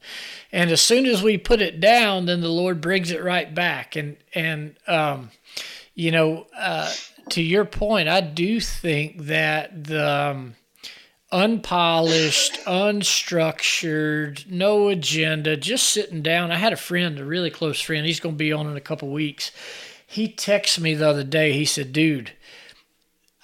[0.52, 3.96] And as soon as we put it down, then the Lord brings it right back.
[3.96, 5.32] And and um,
[5.94, 6.92] you know, uh,
[7.30, 10.56] to your point, I do think that the um,
[11.32, 16.52] unpolished, unstructured, no agenda, just sitting down.
[16.52, 18.82] I had a friend, a really close friend, he's going to be on in a
[18.82, 19.52] couple weeks.
[20.06, 21.52] He texted me the other day.
[21.52, 22.32] He said, Dude,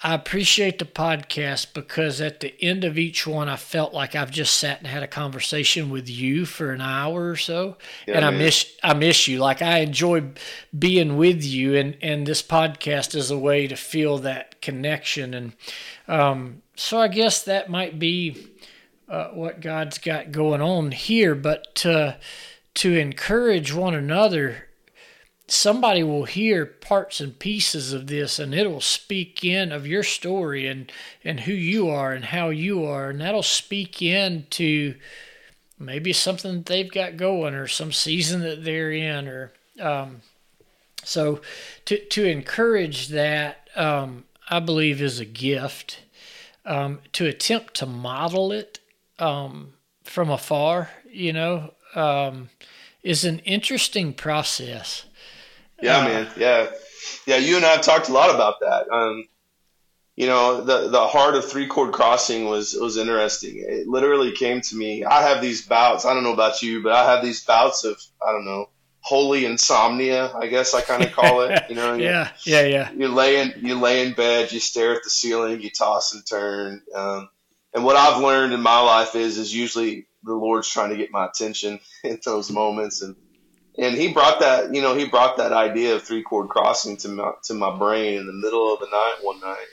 [0.02, 4.30] I appreciate the podcast because at the end of each one, I felt like I've
[4.30, 8.24] just sat and had a conversation with you for an hour or so, yeah, and
[8.24, 8.34] man.
[8.34, 9.38] I miss I miss you.
[9.38, 10.32] Like I enjoy
[10.78, 15.32] being with you, and and this podcast is a way to feel that connection.
[15.32, 15.52] And
[16.06, 18.48] um, so I guess that might be
[19.08, 21.34] uh, what God's got going on here.
[21.34, 22.18] But to
[22.74, 24.68] to encourage one another,
[25.46, 30.66] somebody will hear parts and pieces of this, and it'll speak in of your story
[30.66, 30.90] and
[31.22, 34.94] and who you are and how you are, and that'll speak in to
[35.78, 40.22] maybe something that they've got going or some season that they're in or um,
[41.04, 41.40] so
[41.84, 46.00] to to encourage that um, I believe is a gift
[46.64, 48.80] um, to attempt to model it
[49.18, 52.50] um, from afar, you know, um,
[53.02, 55.04] is an interesting process.
[55.80, 56.28] Yeah, uh, man.
[56.36, 56.70] Yeah,
[57.26, 57.36] yeah.
[57.36, 58.90] You and I have talked a lot about that.
[58.90, 59.28] Um,
[60.16, 63.56] you know, the the heart of three cord crossing was was interesting.
[63.56, 65.04] It literally came to me.
[65.04, 66.04] I have these bouts.
[66.04, 68.68] I don't know about you, but I have these bouts of I don't know
[69.04, 71.62] holy insomnia, I guess I kind of call it.
[71.68, 72.90] You know, yeah, yeah, yeah.
[72.92, 76.26] You lay in you lay in bed, you stare at the ceiling, you toss and
[76.26, 76.82] turn.
[76.94, 77.28] Um,
[77.74, 81.12] and what I've learned in my life is is usually the Lord's trying to get
[81.12, 83.14] my attention in those moments, and
[83.78, 87.08] and He brought that you know He brought that idea of three cord crossing to
[87.08, 89.66] my to my brain in the middle of the night one night,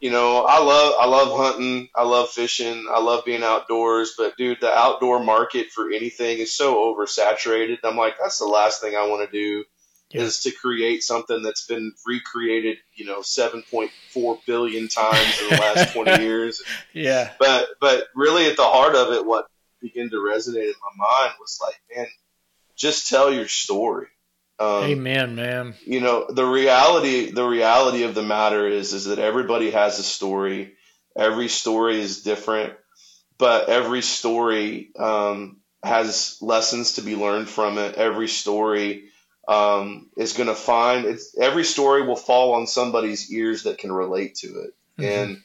[0.00, 4.36] you know, I love I love hunting, I love fishing, I love being outdoors, but
[4.36, 7.78] dude, the outdoor market for anything is so oversaturated.
[7.84, 9.64] I'm like, that's the last thing I want to do
[10.10, 10.22] yeah.
[10.22, 15.92] is to create something that's been recreated, you know, 7.4 billion times in the last
[15.94, 16.62] 20 years.
[16.92, 17.32] Yeah.
[17.38, 19.46] But but really at the heart of it what
[19.80, 22.06] began to resonate in my mind was like, man,
[22.76, 24.06] just tell your story.
[24.60, 25.74] Um, Amen, man.
[25.84, 30.02] You know, the reality the reality of the matter is is that everybody has a
[30.02, 30.74] story.
[31.16, 32.74] Every story is different,
[33.38, 37.94] but every story um, has lessons to be learned from it.
[37.94, 39.10] Every story
[39.46, 43.92] um, is going to find it's every story will fall on somebody's ears that can
[43.92, 45.04] relate to it, mm-hmm.
[45.04, 45.42] and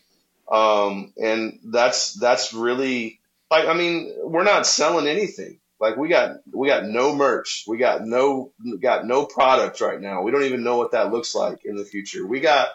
[0.52, 3.20] um, and that's that's really
[3.52, 5.60] like I mean we're not selling anything.
[5.84, 10.22] Like we got we got no merch, we got no got no product right now.
[10.22, 12.26] We don't even know what that looks like in the future.
[12.26, 12.70] We got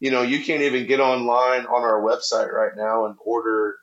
[0.00, 3.76] you know you can't even get online on our website right now and order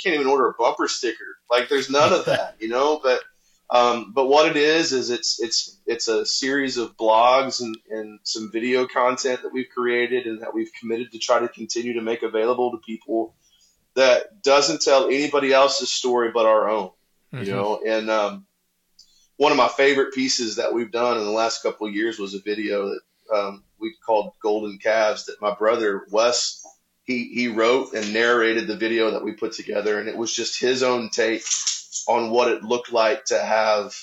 [0.00, 1.38] can't even order a bumper sticker.
[1.50, 3.00] Like there's none of that, you know.
[3.02, 3.20] But
[3.68, 8.20] um, but what it is is it's it's it's a series of blogs and, and
[8.22, 12.00] some video content that we've created and that we've committed to try to continue to
[12.00, 13.34] make available to people
[13.96, 16.92] that doesn't tell anybody else's story but our own.
[17.32, 17.44] Mm-hmm.
[17.44, 18.46] You know, and um,
[19.36, 22.34] one of my favorite pieces that we've done in the last couple of years was
[22.34, 23.00] a video that
[23.34, 26.64] um, we called Golden Calves that my brother Wes
[27.08, 30.60] he he wrote and narrated the video that we put together, and it was just
[30.60, 31.42] his own take
[32.06, 33.96] on what it looked like to have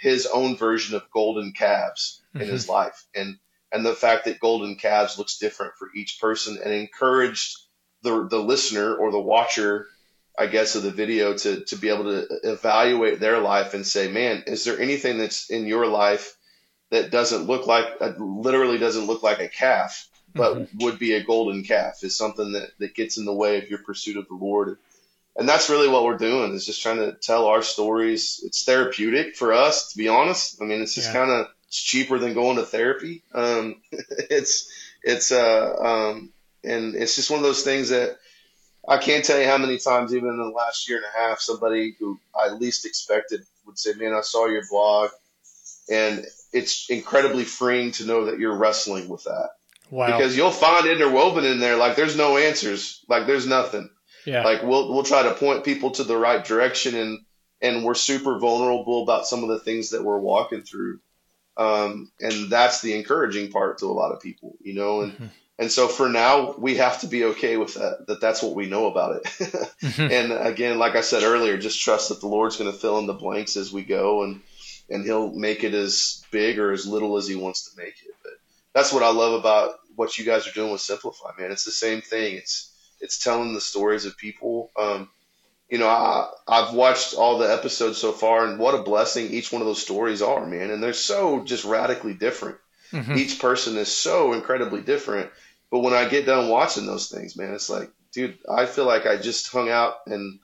[0.00, 2.42] his own version of golden calves mm-hmm.
[2.42, 3.36] in his life, and
[3.72, 7.58] and the fact that golden calves looks different for each person, and encouraged
[8.02, 9.88] the the listener or the watcher,
[10.38, 14.08] I guess, of the video to to be able to evaluate their life and say,
[14.08, 16.36] man, is there anything that's in your life
[16.90, 20.08] that doesn't look like, uh, literally doesn't look like a calf?
[20.36, 20.84] but mm-hmm.
[20.84, 23.78] would be a golden calf is something that, that gets in the way of your
[23.80, 24.76] pursuit of the Lord.
[25.34, 28.40] And that's really what we're doing is just trying to tell our stories.
[28.44, 30.60] It's therapeutic for us, to be honest.
[30.60, 31.24] I mean, it's just yeah.
[31.24, 33.22] kind of it's cheaper than going to therapy.
[33.34, 34.70] Um, it's,
[35.02, 36.32] it's, uh, um,
[36.62, 38.18] and it's just one of those things that
[38.88, 41.40] I can't tell you how many times, even in the last year and a half,
[41.40, 45.10] somebody who I least expected would say, man, I saw your blog
[45.90, 49.50] and it's incredibly freeing to know that you're wrestling with that
[49.90, 50.06] Wow.
[50.06, 53.90] Because you'll find interwoven in there like there's no answers, like there's nothing.
[54.24, 54.42] Yeah.
[54.42, 57.20] Like we'll we'll try to point people to the right direction and
[57.62, 61.00] and we're super vulnerable about some of the things that we're walking through.
[61.56, 65.26] Um, and that's the encouraging part to a lot of people, you know, and mm-hmm.
[65.58, 68.66] And so for now we have to be okay with that that that's what we
[68.66, 69.24] know about it.
[69.24, 70.02] mm-hmm.
[70.12, 73.06] And again, like I said earlier, just trust that the Lord's going to fill in
[73.06, 74.42] the blanks as we go and
[74.88, 78.14] and he'll make it as big or as little as he wants to make it
[78.22, 78.32] But
[78.72, 81.50] that's what I love about what you guys are doing with Simplify, man.
[81.50, 82.36] It's the same thing.
[82.36, 84.70] It's it's telling the stories of people.
[84.78, 85.08] Um,
[85.70, 89.50] you know, I I've watched all the episodes so far, and what a blessing each
[89.50, 90.70] one of those stories are, man.
[90.70, 92.58] And they're so just radically different.
[92.92, 93.16] Mm-hmm.
[93.16, 95.30] Each person is so incredibly different.
[95.70, 99.06] But when I get done watching those things, man, it's like, dude, I feel like
[99.06, 100.38] I just hung out and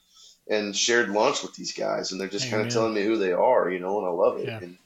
[0.48, 3.32] and shared lunch with these guys, and they're just kind of telling me who they
[3.32, 4.46] are, you know, and I love it.
[4.46, 4.58] Yeah.
[4.58, 4.76] And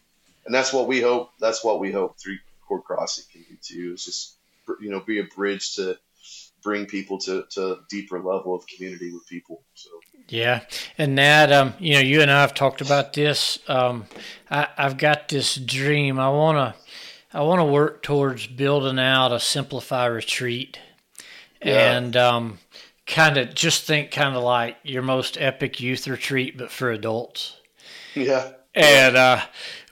[0.45, 1.31] and that's what we hope.
[1.41, 3.93] That's what we hope Three Cord Crossing can do too.
[3.95, 4.35] Is just
[4.81, 5.99] you know be a bridge to
[6.63, 9.63] bring people to to a deeper level of community with people.
[9.75, 9.91] So.
[10.29, 10.63] Yeah,
[10.99, 13.61] and Nat, um, you know, you and I have talked about this.
[13.69, 14.07] Um,
[14.51, 16.19] I, I've got this dream.
[16.19, 16.75] I wanna,
[17.37, 20.79] I wanna work towards building out a Simplify retreat,
[21.63, 21.97] yeah.
[21.97, 22.59] and um,
[23.07, 27.59] kind of just think kind of like your most epic youth retreat, but for adults.
[28.15, 28.53] Yeah.
[28.75, 29.43] And uh,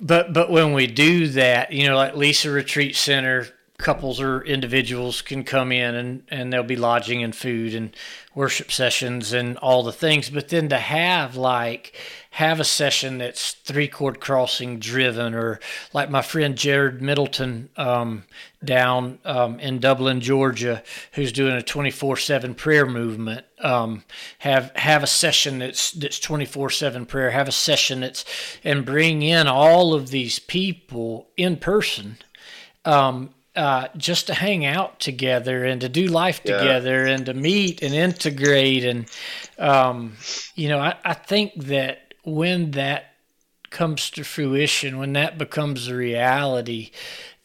[0.01, 5.21] but but when we do that, you know, like Lisa Retreat Center, couples or individuals
[5.21, 7.95] can come in and and there'll be lodging and food and
[8.35, 10.31] worship sessions and all the things.
[10.31, 11.95] But then to have like
[12.35, 15.61] have a session that's three cord crossing driven, or
[15.93, 18.25] like my friend Jared Middleton um,
[18.65, 20.83] down um, in Dublin, Georgia,
[21.13, 23.47] who's doing a twenty four seven prayer movement.
[23.61, 24.03] Um,
[24.39, 27.31] have have a session that's that's twenty four seven prayer.
[27.31, 28.25] Have a session that's
[28.65, 32.17] and bring in all of these people in person.
[32.85, 36.59] Um, uh, just to hang out together and to do life yeah.
[36.59, 39.09] together and to meet and integrate and
[39.61, 40.15] um,
[40.57, 43.15] you know I, I think that when that
[43.71, 46.91] comes to fruition, when that becomes a reality,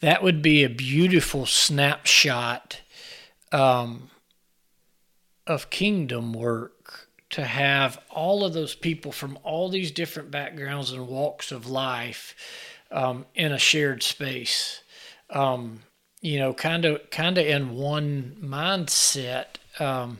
[0.00, 2.80] that would be a beautiful snapshot
[3.52, 4.10] um,
[5.46, 11.06] of kingdom work to have all of those people from all these different backgrounds and
[11.06, 12.34] walks of life
[12.90, 14.82] um, in a shared space.
[15.30, 15.82] Um,
[16.20, 19.46] you know, kind of, kind of in one mindset
[19.78, 20.18] um,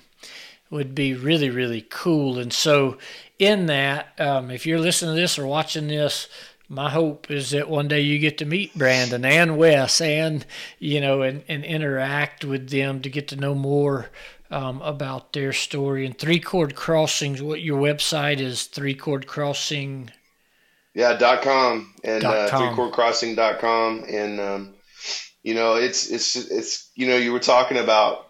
[0.71, 2.39] would be really, really cool.
[2.39, 2.97] And so,
[3.39, 6.29] in that, um, if you're listening to this or watching this,
[6.69, 10.47] my hope is that one day you get to meet Brandon and Wes and,
[10.79, 14.11] you know, and, and interact with them to get to know more
[14.53, 16.07] um, about their story.
[16.07, 20.13] And Three Cord Crossings, what your website is, Three Cord Crossing.
[20.95, 22.77] Yeah, dot com and dot uh, com.
[22.77, 24.05] threecordcrossing.com.
[24.09, 24.75] And, um,
[25.43, 28.29] you know, it's, it's, it's, you know, you were talking about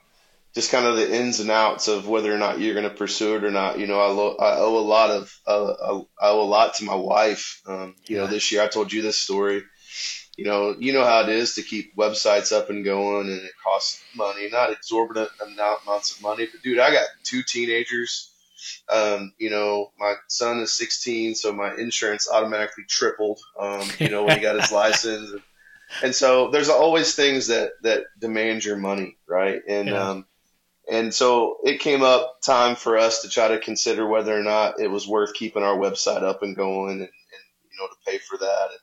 [0.54, 3.36] just kind of the ins and outs of whether or not you're going to pursue
[3.36, 3.78] it or not.
[3.78, 6.84] You know, I, lo- I owe a lot of, uh, I owe a lot to
[6.84, 7.62] my wife.
[7.66, 8.22] Um, you yeah.
[8.22, 9.62] know, this year I told you this story.
[10.36, 13.52] You know, you know how it is to keep websites up and going, and it
[13.62, 16.48] costs money, not exorbitant amounts of money.
[16.50, 18.32] But dude, I got two teenagers.
[18.90, 23.38] Um, you know, my son is 16, so my insurance automatically tripled.
[23.58, 25.32] Um, you know, when he got his license.
[26.02, 29.60] And so there's always things that that demand your money, right?
[29.68, 30.10] And yeah.
[30.10, 30.26] um,
[30.90, 34.80] and so it came up time for us to try to consider whether or not
[34.80, 37.10] it was worth keeping our website up and going and, and
[37.70, 38.68] you know, to pay for that.
[38.70, 38.80] And,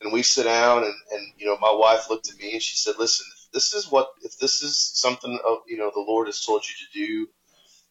[0.00, 2.76] and we sit down and, and, you know, my wife looked at me and she
[2.76, 6.26] said, listen, if this is what, if this is something, of, you know, the Lord
[6.26, 7.28] has told you to do,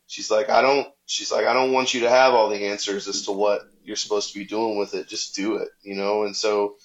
[0.08, 3.08] she's like, I don't, she's like, I don't want you to have all the answers
[3.08, 5.08] as to what you're supposed to be doing with it.
[5.08, 6.24] Just do it, you know?
[6.24, 6.76] And so,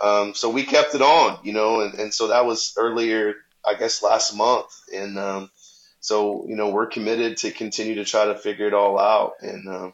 [0.00, 3.34] um, so we kept it on, you know, and, and so that was earlier,
[3.64, 4.70] I guess last month.
[4.92, 5.50] And, um,
[6.04, 9.36] so you know we're committed to continue to try to figure it all out.
[9.40, 9.90] And uh,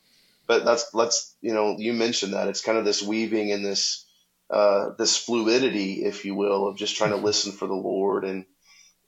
[0.48, 4.04] but that's let's you know you mentioned that it's kind of this weaving and this
[4.50, 7.26] uh, this fluidity, if you will, of just trying to mm-hmm.
[7.26, 8.44] listen for the Lord and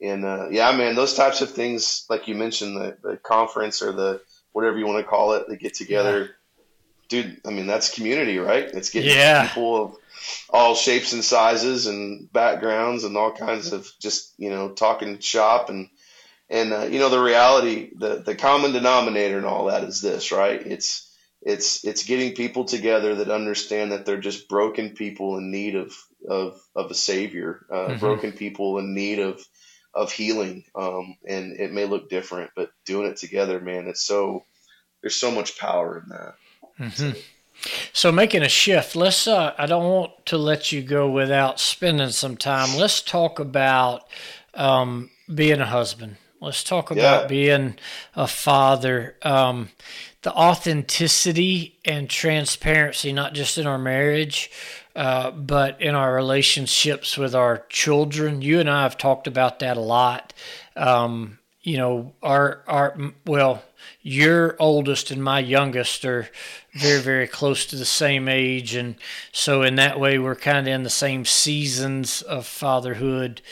[0.00, 3.90] and uh, yeah, man, those types of things, like you mentioned, the, the conference or
[3.90, 4.20] the
[4.52, 6.26] whatever you want to call it, the get together, yeah.
[7.08, 7.40] dude.
[7.44, 8.62] I mean, that's community, right?
[8.62, 9.48] It's getting yeah.
[9.48, 9.96] people of
[10.50, 15.68] all shapes and sizes and backgrounds and all kinds of just you know talking shop
[15.68, 15.88] and
[16.52, 20.30] and uh, you know the reality, the the common denominator and all that is this,
[20.30, 20.64] right?
[20.64, 25.74] It's it's it's getting people together that understand that they're just broken people in need
[25.74, 25.96] of
[26.28, 27.98] of of a savior, uh, mm-hmm.
[27.98, 29.42] broken people in need of
[29.94, 30.64] of healing.
[30.74, 34.44] Um, and it may look different, but doing it together, man, it's so
[35.00, 36.34] there's so much power in that.
[36.78, 37.18] Mm-hmm.
[37.94, 39.26] So making a shift, let's.
[39.26, 42.76] Uh, I don't want to let you go without spending some time.
[42.76, 44.06] Let's talk about
[44.52, 46.16] um, being a husband.
[46.42, 47.26] Let's talk about yeah.
[47.28, 47.78] being
[48.16, 49.14] a father.
[49.22, 49.68] Um,
[50.22, 54.50] the authenticity and transparency, not just in our marriage,
[54.96, 58.42] uh, but in our relationships with our children.
[58.42, 60.32] You and I have talked about that a lot.
[60.74, 63.62] Um, you know, our our well,
[64.02, 66.28] your oldest and my youngest are
[66.74, 68.96] very very close to the same age, and
[69.30, 73.42] so in that way, we're kind of in the same seasons of fatherhood.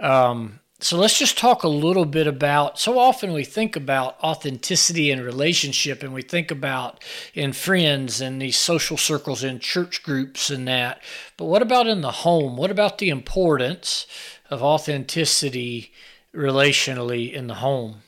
[0.00, 5.10] Um, so let's just talk a little bit about so often we think about authenticity
[5.10, 7.02] in relationship and we think about
[7.34, 11.02] in friends and these social circles in church groups and that.
[11.36, 12.56] But what about in the home?
[12.56, 14.06] What about the importance
[14.50, 15.92] of authenticity
[16.32, 18.02] relationally in the home?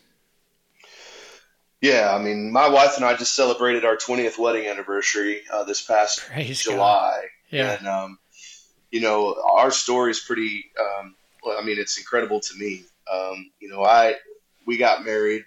[1.80, 5.82] Yeah i mean my wife and i just celebrated our 20th wedding anniversary uh, this
[5.82, 7.20] past Praise july.
[7.20, 7.28] God.
[7.50, 7.78] yeah.
[7.78, 8.18] And um,
[8.92, 12.84] you know our story is pretty um, well, I mean, it's incredible to me.
[13.10, 14.16] Um, you know, I
[14.66, 15.44] we got married,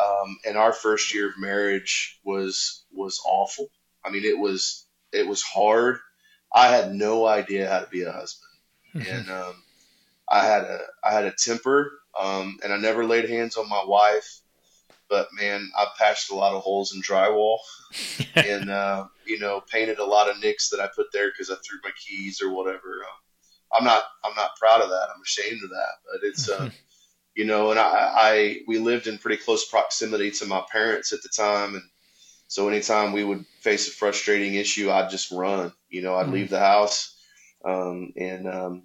[0.00, 3.68] um, and our first year of marriage was was awful.
[4.04, 5.98] I mean, it was it was hard.
[6.52, 8.52] I had no idea how to be a husband,
[8.94, 9.10] mm-hmm.
[9.10, 9.62] and um,
[10.28, 13.84] I had a I had a temper, um, and I never laid hands on my
[13.84, 14.40] wife.
[15.08, 17.58] But man, I patched a lot of holes in drywall,
[18.34, 21.56] and uh, you know, painted a lot of nicks that I put there because I
[21.56, 23.04] threw my keys or whatever.
[23.04, 23.23] Um,
[23.74, 25.08] I'm not I'm not proud of that.
[25.14, 25.94] I'm ashamed of that.
[26.04, 26.70] But it's uh,
[27.34, 31.22] you know, and I, I we lived in pretty close proximity to my parents at
[31.22, 31.82] the time, and
[32.46, 35.72] so anytime we would face a frustrating issue, I'd just run.
[35.88, 36.34] You know, I'd mm-hmm.
[36.34, 37.16] leave the house,
[37.64, 38.82] um, and um,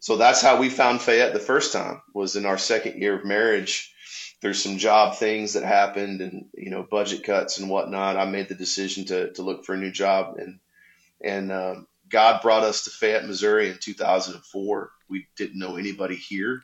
[0.00, 2.00] so that's how we found Fayette the first time.
[2.14, 3.94] Was in our second year of marriage.
[4.40, 8.16] There's some job things that happened, and you know, budget cuts and whatnot.
[8.16, 10.58] I made the decision to to look for a new job, and
[11.20, 14.90] and um, God brought us to Fayette, Missouri in 2004.
[15.08, 16.62] We didn't know anybody here.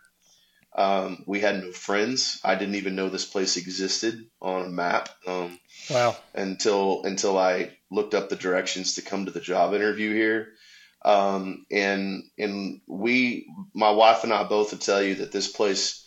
[0.76, 2.38] Um, we had no friends.
[2.44, 5.08] I didn't even know this place existed on a map.
[5.26, 6.16] Um, wow.
[6.34, 10.48] Until until I looked up the directions to come to the job interview here.
[11.02, 16.06] Um, and and we, my wife and I both would tell you that this place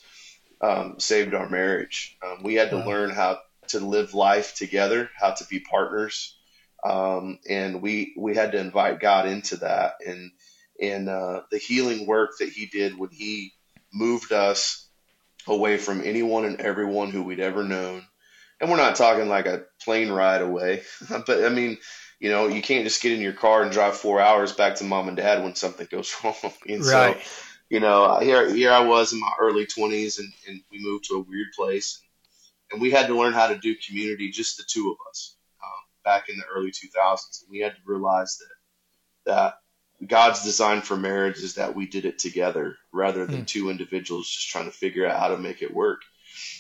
[0.62, 2.18] um, saved our marriage.
[2.24, 2.86] Um, we had to wow.
[2.86, 6.38] learn how to live life together, how to be partners,
[6.84, 10.32] um, and we we had to invite God into that and
[10.82, 13.54] and uh, the healing work that He did when He
[13.94, 14.88] moved us
[15.48, 18.06] away from anyone and everyone who we'd ever known.
[18.62, 21.78] And we're not talking like a plane ride away, but I mean,
[22.20, 24.84] you know, you can't just get in your car and drive four hours back to
[24.84, 26.36] mom and dad when something goes wrong.
[26.68, 27.22] and right.
[27.22, 27.30] so,
[27.70, 31.16] you know, here here I was in my early twenties, and, and we moved to
[31.16, 32.02] a weird place,
[32.72, 35.36] and we had to learn how to do community, just the two of us
[36.04, 37.42] back in the early 2000s.
[37.42, 42.06] And we had to realize that that God's design for marriage is that we did
[42.06, 43.48] it together rather than mm.
[43.48, 46.02] two individuals just trying to figure out how to make it work.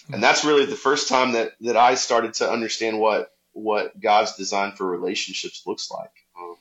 [0.08, 0.16] Mm.
[0.16, 4.36] And that's really the first time that that I started to understand what what God's
[4.36, 6.12] design for relationships looks like.
[6.40, 6.56] Um,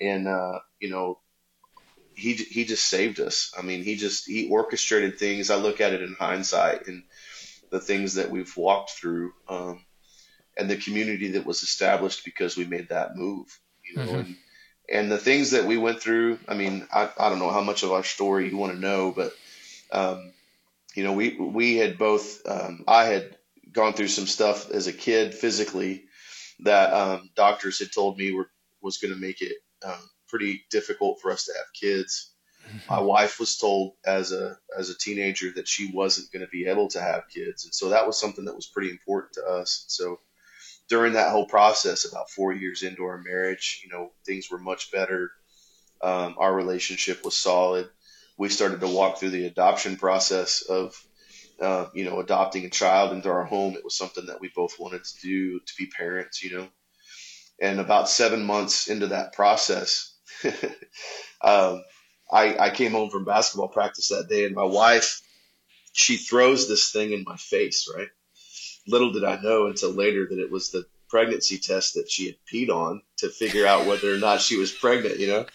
[0.00, 1.18] and uh, you know,
[2.14, 3.52] he he just saved us.
[3.58, 5.50] I mean, he just he orchestrated things.
[5.50, 7.02] I look at it in hindsight and
[7.70, 9.84] the things that we've walked through, um,
[10.56, 13.46] and the community that was established because we made that move.
[13.84, 14.14] You know, mm-hmm.
[14.16, 14.36] and
[14.88, 16.38] and the things that we went through.
[16.48, 19.12] I mean, I, I don't know how much of our story you want to know,
[19.14, 19.32] but
[19.92, 20.32] um,
[20.94, 22.46] you know, we we had both.
[22.46, 23.36] Um, I had
[23.72, 26.04] gone through some stuff as a kid physically
[26.60, 28.50] that um, doctors had told me were
[28.80, 32.32] was going to make it um, pretty difficult for us to have kids.
[32.66, 32.78] Mm-hmm.
[32.94, 36.66] My wife was told as a as a teenager that she wasn't going to be
[36.66, 39.84] able to have kids, and so that was something that was pretty important to us.
[39.88, 40.20] So
[40.88, 44.92] during that whole process, about four years into our marriage, you know, things were much
[44.92, 45.30] better.
[46.00, 47.88] Um, our relationship was solid.
[48.36, 50.94] We started to walk through the adoption process of,
[51.60, 53.74] uh, you know, adopting a child into our home.
[53.74, 56.68] It was something that we both wanted to do to be parents, you know.
[57.60, 60.14] And about seven months into that process,
[61.40, 61.82] um,
[62.30, 65.22] I, I came home from basketball practice that day, and my wife,
[65.92, 68.08] she throws this thing in my face, right?
[68.86, 72.36] Little did I know until later that it was the pregnancy test that she had
[72.50, 75.46] peed on to figure out whether or not she was pregnant, you know?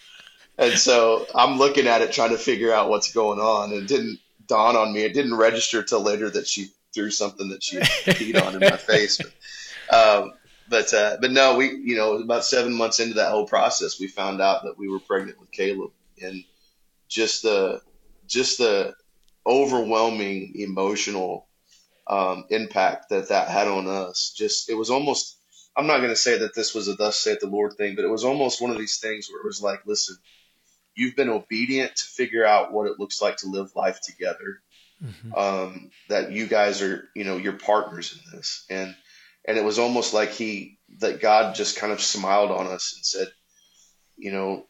[0.57, 3.71] And so I'm looking at it trying to figure out what's going on.
[3.71, 5.01] And it didn't dawn on me.
[5.01, 8.77] It didn't register till later that she threw something that she peed on in my
[8.77, 9.17] face.
[9.17, 10.33] But, um,
[10.69, 14.07] but uh, but no, we you know about seven months into that whole process, we
[14.07, 16.43] found out that we were pregnant with Caleb, and
[17.09, 17.81] just the
[18.27, 18.93] just the
[19.45, 21.47] overwhelming emotional
[22.11, 24.33] um, impact that that had on us.
[24.35, 25.37] Just it was almost.
[25.75, 28.03] I'm not going to say that this was a "Thus saith the Lord" thing, but
[28.03, 30.17] it was almost one of these things where it was like, listen,
[30.93, 34.61] you've been obedient to figure out what it looks like to live life together.
[35.01, 35.33] Mm-hmm.
[35.33, 38.93] Um, that you guys are, you know, you're partners in this, and
[39.45, 43.05] and it was almost like he that God just kind of smiled on us and
[43.05, 43.27] said,
[44.17, 44.67] you know,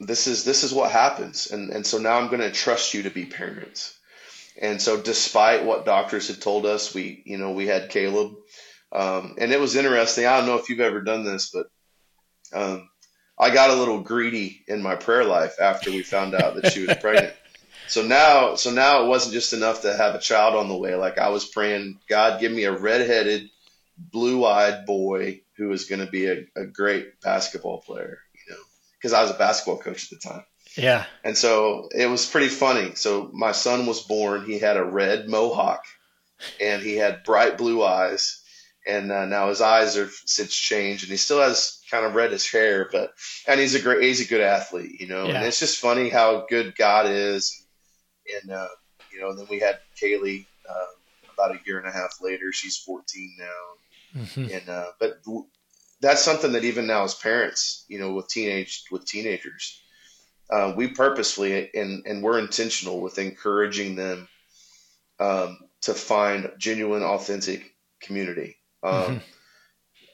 [0.00, 3.04] this is this is what happens, and and so now I'm going to trust you
[3.04, 3.97] to be parents.
[4.60, 8.32] And so, despite what doctors had told us, we you know we had Caleb,
[8.92, 10.26] um, and it was interesting.
[10.26, 11.66] I don't know if you've ever done this, but
[12.52, 12.88] um,
[13.38, 16.86] I got a little greedy in my prayer life after we found out that she
[16.86, 17.34] was pregnant.
[17.86, 20.94] So now, so now it wasn't just enough to have a child on the way.
[20.94, 23.48] Like I was praying, God, give me a redheaded,
[23.96, 28.18] blue-eyed boy who is going to be a, a great basketball player.
[28.34, 28.60] You know,
[28.94, 30.44] because I was a basketball coach at the time.
[30.78, 31.04] Yeah.
[31.24, 32.94] And so it was pretty funny.
[32.94, 34.44] So my son was born.
[34.44, 35.84] He had a red mohawk,
[36.60, 38.42] and he had bright blue eyes.
[38.86, 42.50] And uh, now his eyes have since changed, and he still has kind of reddish
[42.50, 43.12] hair, but
[43.46, 45.26] and he's a great, he's a good athlete, you know.
[45.26, 45.34] Yeah.
[45.34, 47.66] And it's just funny how good God is
[48.42, 48.68] and uh,
[49.12, 52.52] you know, and then we had Kaylee uh, about a year and a half later.
[52.52, 54.54] She's 14 now, mm-hmm.
[54.54, 55.20] and uh, but
[56.00, 59.80] that's something that even now as parents, you know, with teenage with teenagers,
[60.50, 64.28] uh, we purposefully and and we're intentional with encouraging them
[65.20, 68.56] um, to find genuine, authentic community.
[68.82, 69.18] Um, mm-hmm.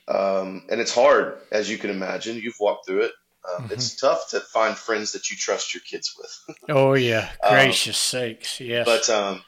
[0.07, 2.37] Um, and it's hard, as you can imagine.
[2.37, 3.12] You've walked through it.
[3.49, 3.74] Um, mm-hmm.
[3.74, 6.57] It's tough to find friends that you trust your kids with.
[6.68, 8.87] oh yeah, um, gracious sakes, yes.
[8.87, 9.43] But um,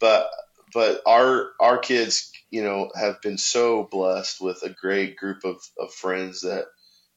[0.00, 0.30] but
[0.72, 5.56] but our our kids, you know, have been so blessed with a great group of,
[5.78, 6.66] of friends that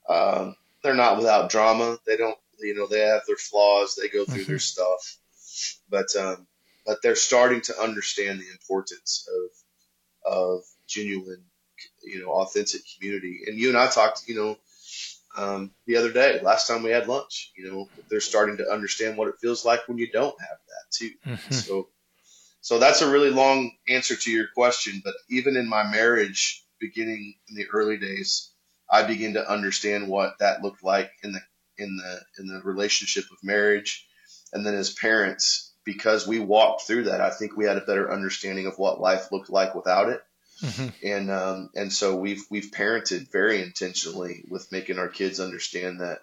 [0.07, 1.97] um, they're not without drama.
[2.05, 3.95] They don't, you know, they have their flaws.
[3.95, 4.51] They go through mm-hmm.
[4.51, 5.17] their stuff,
[5.89, 6.47] but um,
[6.85, 9.27] but they're starting to understand the importance
[10.25, 11.43] of of genuine,
[12.03, 13.41] you know, authentic community.
[13.47, 14.57] And you and I talked, you know
[15.37, 17.51] um, the other day, last time we had lunch.
[17.57, 20.91] You know, they're starting to understand what it feels like when you don't have that
[20.91, 21.11] too.
[21.25, 21.53] Mm-hmm.
[21.53, 21.89] So,
[22.61, 25.01] so that's a really long answer to your question.
[25.03, 28.51] But even in my marriage, beginning in the early days,
[28.89, 31.41] I began to understand what that looked like in the
[31.77, 34.07] in the in the relationship of marriage,
[34.53, 38.11] and then as parents, because we walked through that, I think we had a better
[38.11, 40.23] understanding of what life looked like without it
[40.61, 41.07] Mm-hmm.
[41.07, 46.21] And um, and so we've we've parented very intentionally with making our kids understand that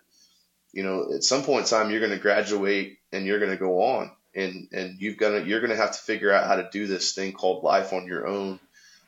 [0.73, 3.59] you know at some point in time you're going to graduate and you're going to
[3.59, 6.57] go on and and you've got to you're going to have to figure out how
[6.57, 8.59] to do this thing called life on your own.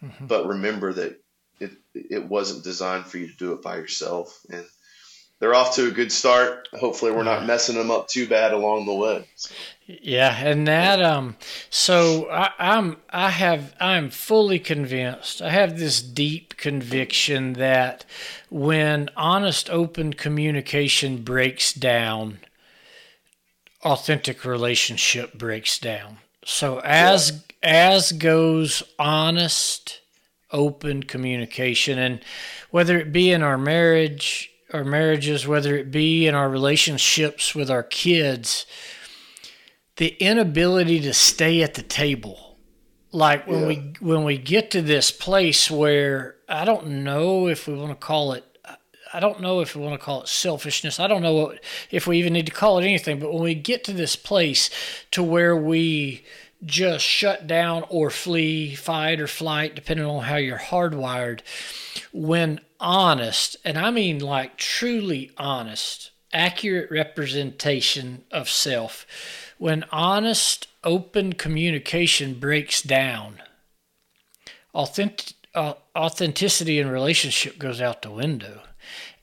[0.03, 0.27] Mm-hmm.
[0.27, 1.19] But remember that
[1.59, 4.67] it it wasn't designed for you to do it by yourself and
[5.45, 6.69] they're off to a good start.
[6.73, 9.29] Hopefully, we're not messing them up too bad along the way.
[9.87, 11.37] Yeah, and that um,
[11.69, 15.43] so I, I'm I have I'm fully convinced.
[15.43, 18.07] I have this deep conviction that
[18.49, 22.39] when honest, open communication breaks down,
[23.83, 26.21] authentic relationship breaks down.
[26.47, 27.91] So as yeah.
[27.93, 30.01] as goes honest,
[30.51, 32.21] open communication, and
[32.71, 37.71] whether it be in our marriage, our marriages, whether it be in our relationships with
[37.71, 38.67] our kids
[39.97, 42.57] the inability to stay at the table.
[43.13, 43.67] Like when yeah.
[43.69, 48.07] we when we get to this place where I don't know if we want to
[48.07, 48.45] call it
[49.13, 50.99] I don't know if we want to call it selfishness.
[50.99, 53.55] I don't know what, if we even need to call it anything, but when we
[53.55, 54.71] get to this place
[55.13, 56.25] to where we
[56.65, 61.41] just shut down or flee, fight or flight, depending on how you're hardwired,
[62.13, 69.07] when honest, and I mean like truly honest, accurate representation of self,
[69.59, 73.41] when honest, open communication breaks down,
[74.75, 78.63] authentic, uh, authenticity in relationship goes out the window.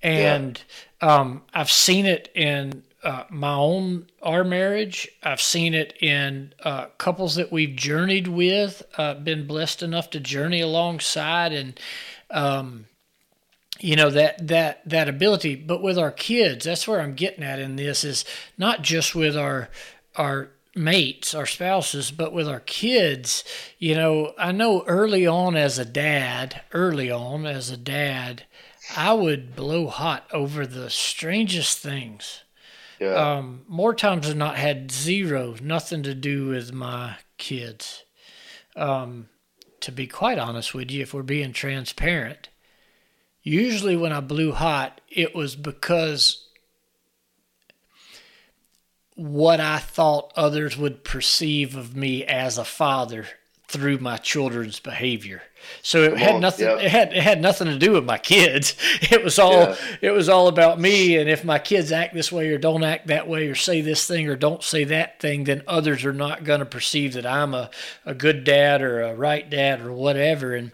[0.02, 0.60] And
[1.02, 1.16] yeah.
[1.16, 5.10] um, I've seen it in uh, my own our marriage.
[5.24, 10.20] I've seen it in uh, couples that we've journeyed with, uh, been blessed enough to
[10.20, 11.80] journey alongside, and
[12.30, 12.86] um,
[13.80, 15.56] you know that that that ability.
[15.56, 18.24] But with our kids, that's where I'm getting at in this is
[18.58, 19.70] not just with our
[20.16, 23.44] our mates, our spouses, but with our kids,
[23.78, 28.46] you know, I know early on as a dad, early on as a dad,
[28.96, 32.44] I would blow hot over the strangest things.
[33.02, 33.16] Yeah.
[33.16, 38.04] Um, more times than not, had zero, nothing to do with my kids.
[38.76, 39.28] Um,
[39.80, 42.50] to be quite honest with you, if we're being transparent,
[43.42, 46.48] usually when I blew hot, it was because
[49.16, 53.26] what I thought others would perceive of me as a father
[53.68, 55.42] through my children's behavior.
[55.82, 56.68] So it Come had on, nothing.
[56.68, 58.76] It had it had nothing to do with my kids.
[59.12, 59.76] It was all yeah.
[60.02, 61.18] it was all about me.
[61.18, 64.08] And if my kids act this way or don't act that way or say this
[64.08, 67.54] thing or don't say that thing, then others are not going to perceive that I'm
[67.54, 67.70] a,
[68.06, 70.56] a good dad or a right dad or whatever.
[70.56, 70.72] And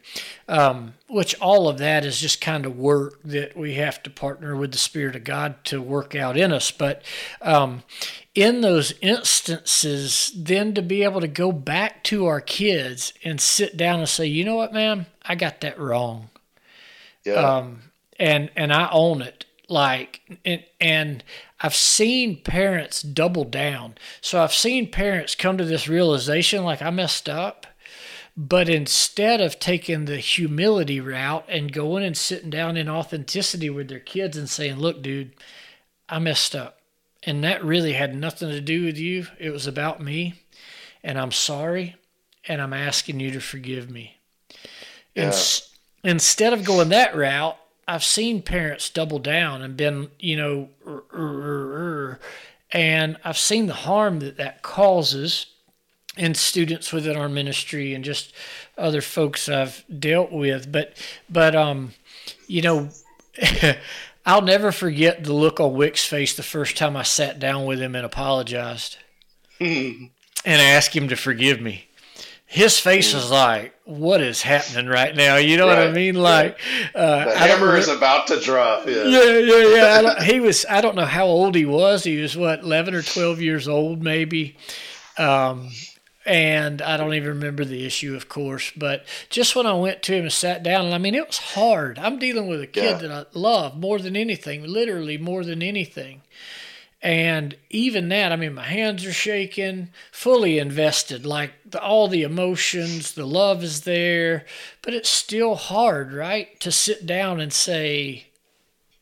[0.47, 4.55] um, which all of that is just kind of work that we have to partner
[4.55, 6.71] with the Spirit of God to work out in us.
[6.71, 7.01] But
[7.41, 7.83] um,
[8.35, 13.77] in those instances, then to be able to go back to our kids and sit
[13.77, 16.29] down and say, you know what, man, I got that wrong.
[17.25, 17.33] Yeah.
[17.33, 17.81] Um,
[18.19, 19.45] and and I own it.
[19.69, 21.23] Like and, and
[21.59, 23.95] I've seen parents double down.
[24.21, 27.65] So I've seen parents come to this realization like I messed up.
[28.39, 33.87] But instead of taking the humility route and going and sitting down in authenticity with
[33.87, 35.33] their kids and saying, look, dude,
[36.07, 36.77] I messed up
[37.23, 39.27] and that really had nothing to do with you.
[39.39, 40.35] It was about me.
[41.03, 41.95] And I'm sorry.
[42.47, 44.16] And I'm asking you to forgive me.
[45.17, 46.11] Yeah.
[46.11, 47.57] instead of going that route,
[47.87, 51.73] I've seen parents double down and been, you know, er, er,
[52.13, 52.19] er,
[52.71, 55.47] and I've seen the harm that that causes
[56.17, 58.33] in students within our ministry and just
[58.77, 60.71] other folks I've dealt with.
[60.71, 60.97] But,
[61.29, 61.93] but, um,
[62.47, 62.89] you know,
[64.25, 67.79] I'll never forget the look on Wick's face the first time I sat down with
[67.79, 68.97] him and apologized
[69.59, 70.11] and
[70.45, 71.86] asked him to forgive me.
[72.57, 75.77] His face was like, "What is happening right now?" You know right.
[75.77, 76.15] what I mean?
[76.15, 76.59] Like,
[76.95, 78.87] uh, the hammer is about to drop.
[78.87, 80.01] Yeah, yeah, yeah.
[80.01, 80.23] yeah.
[80.23, 80.65] he was.
[80.67, 82.03] I don't know how old he was.
[82.03, 84.57] He was what, eleven or twelve years old, maybe.
[85.19, 85.69] Um,
[86.25, 88.71] and I don't even remember the issue, of course.
[88.75, 91.37] But just when I went to him and sat down, and I mean, it was
[91.37, 91.97] hard.
[91.99, 93.07] I'm dealing with a kid yeah.
[93.07, 96.21] that I love more than anything, literally more than anything.
[97.01, 102.23] And even that, I mean, my hands are shaking, fully invested, like the, all the
[102.23, 104.45] emotions, the love is there,
[104.81, 106.59] but it's still hard, right?
[106.61, 108.27] To sit down and say,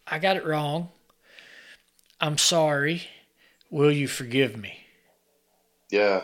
[0.06, 0.90] I got it wrong.
[2.20, 3.04] I'm sorry.
[3.70, 4.86] Will you forgive me?
[5.90, 6.22] Yeah.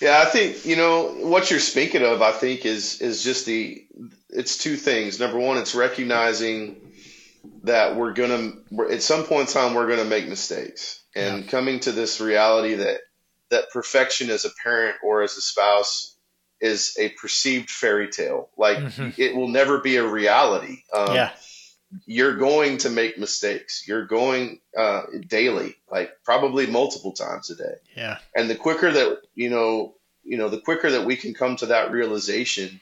[0.00, 2.20] Yeah, I think you know what you're speaking of.
[2.20, 3.86] I think is is just the
[4.28, 5.18] it's two things.
[5.18, 6.85] Number one, it's recognizing
[7.66, 8.52] that we're gonna
[8.90, 11.50] at some point in time we're gonna make mistakes, and yeah.
[11.50, 13.00] coming to this reality that
[13.50, 16.16] that perfection as a parent or as a spouse
[16.60, 18.48] is a perceived fairy tale.
[18.56, 19.20] Like mm-hmm.
[19.20, 20.82] it will never be a reality.
[20.92, 21.30] Um, yeah
[22.04, 23.86] you're going to make mistakes.
[23.86, 27.74] You're going uh, daily, like probably multiple times a day.
[27.96, 28.18] Yeah.
[28.34, 29.94] And the quicker that you know,
[30.24, 32.80] you know, the quicker that we can come to that realization,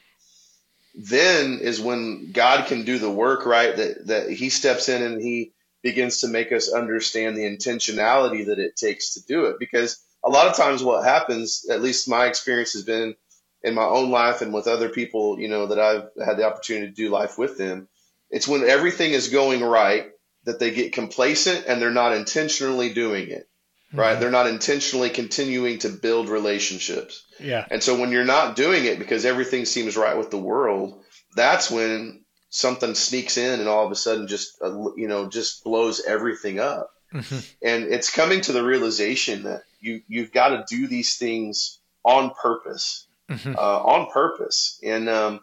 [0.95, 3.47] then is when God can do the work.
[3.47, 3.77] Right.
[3.77, 8.59] That that He steps in and He begins to make us understand the intentionality that
[8.59, 9.57] it takes to do it.
[9.59, 13.15] Because a lot of times, what happens, at least my experience has been
[13.63, 16.89] in my own life and with other people, you know, that I've had the opportunity
[16.89, 17.89] to do life with them,
[18.31, 20.11] it's when everything is going right
[20.45, 23.49] that they get complacent and they're not intentionally doing it.
[23.95, 24.13] Right?
[24.13, 24.21] Mm-hmm.
[24.21, 27.25] They're not intentionally continuing to build relationships.
[27.39, 27.65] Yeah.
[27.71, 31.03] And so when you're not doing it because everything seems right with the world,
[31.37, 32.25] that's when
[32.55, 36.61] something sneaks in and all of a sudden just uh, you know just blows everything
[36.61, 36.91] up.
[37.13, 37.39] Mm-hmm.
[37.63, 42.31] And it's coming to the realization that you you've got to do these things on
[42.31, 43.55] purpose, mm-hmm.
[43.57, 44.81] uh, on purpose.
[44.83, 45.41] And um,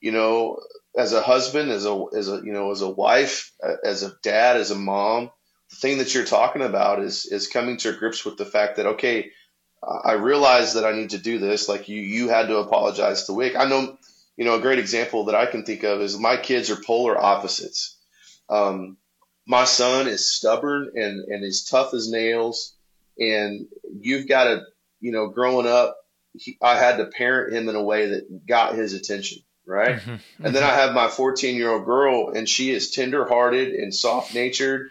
[0.00, 0.60] you know,
[0.96, 3.52] as a husband, as a as a you know, as a wife,
[3.84, 5.30] as a dad, as a mom,
[5.70, 8.86] the thing that you're talking about is is coming to grips with the fact that
[8.86, 9.30] okay,
[9.82, 11.68] I realize that I need to do this.
[11.68, 13.54] Like you, you had to apologize to Wick.
[13.56, 13.96] I know,
[14.36, 17.18] you know, a great example that I can think of is my kids are polar
[17.18, 17.96] opposites.
[18.48, 18.96] Um,
[19.46, 22.74] my son is stubborn and, and is tough as nails.
[23.18, 23.66] And
[24.00, 24.62] you've got to,
[25.00, 25.96] you know, growing up,
[26.34, 29.38] he, I had to parent him in a way that got his attention.
[29.64, 29.96] Right.
[29.96, 30.46] Mm-hmm.
[30.46, 33.94] And then I have my 14 year old girl and she is tender hearted and
[33.94, 34.90] soft natured.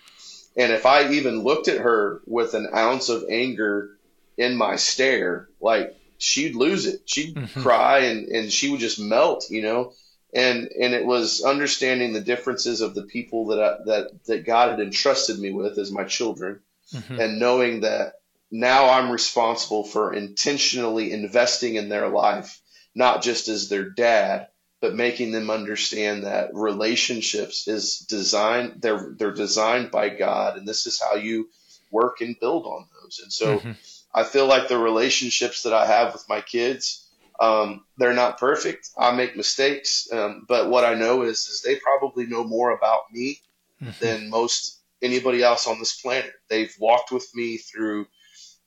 [0.57, 3.97] And if I even looked at her with an ounce of anger,
[4.37, 7.01] in my stare, like she'd lose it.
[7.05, 7.61] She'd mm-hmm.
[7.61, 9.93] cry and, and she would just melt, you know.
[10.33, 14.71] And and it was understanding the differences of the people that I, that that God
[14.71, 16.59] had entrusted me with as my children,
[16.93, 17.19] mm-hmm.
[17.19, 18.19] and knowing that
[18.51, 22.61] now I'm responsible for intentionally investing in their life,
[22.93, 24.47] not just as their dad,
[24.81, 30.85] but making them understand that relationships is designed they're they're designed by God, and this
[30.85, 31.49] is how you
[31.91, 33.19] work and build on those.
[33.23, 33.59] And so.
[33.59, 33.71] Mm-hmm
[34.17, 37.07] I feel like the relationships that I have with my kids,
[37.39, 38.89] um, they're not perfect.
[38.97, 43.11] I make mistakes, um, but what I know is, is they probably know more about
[43.11, 43.39] me
[43.79, 43.91] mm-hmm.
[44.03, 46.33] than most anybody else on this planet.
[46.49, 48.07] They've walked with me through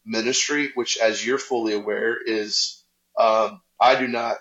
[0.05, 2.85] ministry, which, as you're fully aware, is
[3.19, 4.37] um, I do not.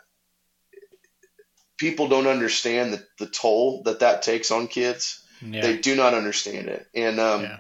[1.80, 5.24] People don't understand the, the toll that that takes on kids.
[5.42, 5.62] Yeah.
[5.62, 7.60] They do not understand it, and um, yeah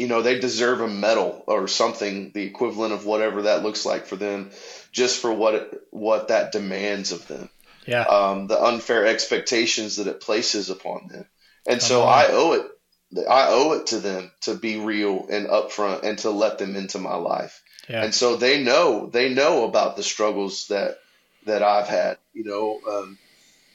[0.00, 4.06] you know, they deserve a medal or something, the equivalent of whatever that looks like
[4.06, 4.50] for them,
[4.92, 7.50] just for what it, what that demands of them.
[7.84, 8.04] Yeah.
[8.04, 11.26] Um, the unfair expectations that it places upon them,
[11.66, 13.26] and so I owe it.
[13.28, 16.98] I owe it to them to be real and upfront and to let them into
[16.98, 17.62] my life.
[17.88, 18.04] Yeah.
[18.04, 20.98] And so they know they know about the struggles that
[21.44, 22.16] that I've had.
[22.32, 23.18] You know, um,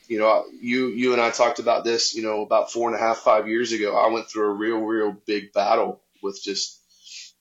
[0.07, 2.15] you know, you you and I talked about this.
[2.15, 4.79] You know, about four and a half, five years ago, I went through a real,
[4.79, 6.81] real big battle with just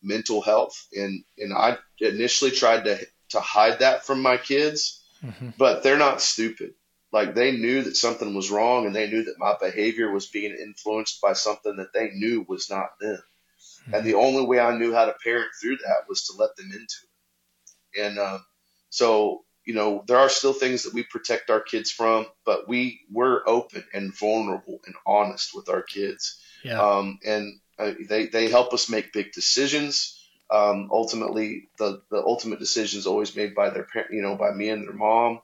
[0.05, 0.87] mental health.
[0.95, 5.51] And, and I initially tried to, to hide that from my kids, mm-hmm.
[5.59, 6.75] but they're not stupid.
[7.11, 10.53] Like they knew that something was wrong and they knew that my behavior was being
[10.53, 13.23] influenced by something that they knew was not them.
[13.83, 13.95] Mm-hmm.
[13.95, 16.67] And the only way I knew how to parent through that was to let them
[16.67, 18.03] into it.
[18.03, 18.39] And, uh,
[18.91, 23.01] so, you know, there are still things that we protect our kids from, but we
[23.11, 26.41] we're open and vulnerable and honest with our kids.
[26.63, 26.81] Yeah.
[26.81, 30.21] Um, and uh, they they help us make big decisions.
[30.51, 34.53] Um, ultimately, the the ultimate decision is always made by their parent, you know, by
[34.53, 35.41] me and their mom.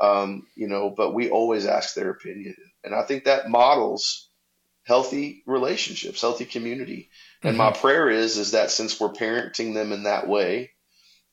[0.00, 4.28] Um, you know, but we always ask their opinion, and I think that models
[4.84, 7.10] healthy relationships, healthy community.
[7.42, 7.58] And mm-hmm.
[7.58, 10.71] my prayer is is that since we're parenting them in that way,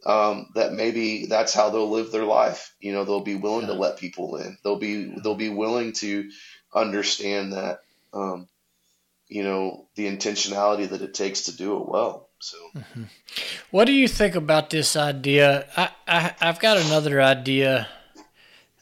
[0.06, 2.74] um, that maybe that's how they'll live their life.
[2.80, 3.74] You know, they'll be willing yeah.
[3.74, 4.58] to let people in.
[4.64, 6.30] They'll be they'll be willing to
[6.74, 7.82] understand that
[8.14, 8.48] um,
[9.28, 12.30] you know the intentionality that it takes to do it well.
[12.40, 13.04] So, mm-hmm.
[13.72, 15.68] what do you think about this idea?
[15.76, 17.88] I, I have got another idea.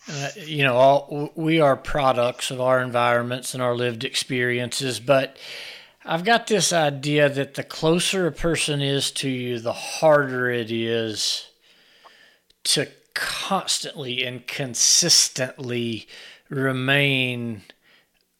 [0.09, 5.37] Uh, you know, all we are products of our environments and our lived experiences, but
[6.09, 10.71] I've got this idea that the closer a person is to you, the harder it
[10.71, 11.47] is
[12.63, 16.07] to constantly and consistently
[16.47, 17.63] remain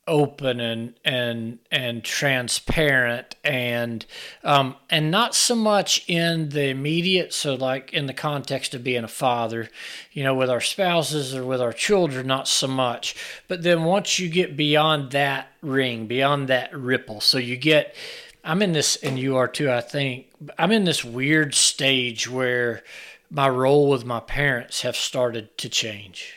[0.07, 4.05] open and and and transparent and
[4.43, 9.03] um, and not so much in the immediate so like in the context of being
[9.03, 9.69] a father
[10.13, 13.15] you know with our spouses or with our children not so much.
[13.47, 17.95] But then once you get beyond that ring beyond that ripple so you get
[18.43, 20.27] i'm in this and you are too i think
[20.57, 22.83] i'm in this weird stage where
[23.29, 26.36] my role with my parents have started to change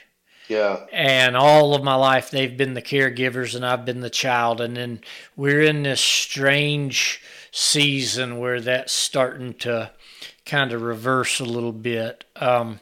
[0.50, 0.86] yeah.
[0.92, 4.60] And all of my life, they've been the caregivers and I've been the child.
[4.60, 5.00] And then
[5.36, 7.22] we're in this strange
[7.52, 9.92] season where that's starting to
[10.44, 12.24] kind of reverse a little bit.
[12.34, 12.80] Um,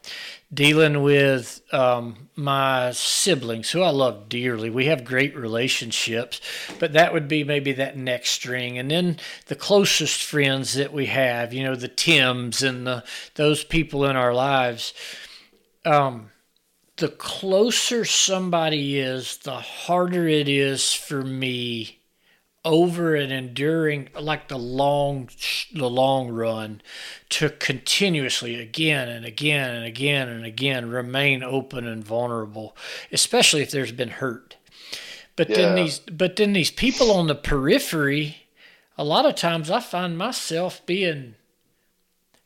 [0.53, 4.71] dealing with um, my siblings, who I love dearly.
[4.71, 6.41] We have great relationships,
[6.79, 8.79] but that would be maybe that next string.
[8.79, 13.05] And then the closest friends that we have, you know, the Tims and the
[13.35, 14.95] those people in our lives.
[15.85, 16.31] Um,
[16.99, 21.99] the closer somebody is, the harder it is for me
[22.65, 25.31] over and enduring like the long
[25.73, 26.83] the long run
[27.29, 32.77] to continuously again and again and again and again remain open and vulnerable
[33.13, 34.57] especially if there's been hurt
[35.37, 35.57] but yeah.
[35.57, 38.37] then these but then these people on the periphery
[38.99, 41.37] a lot of times I find myself being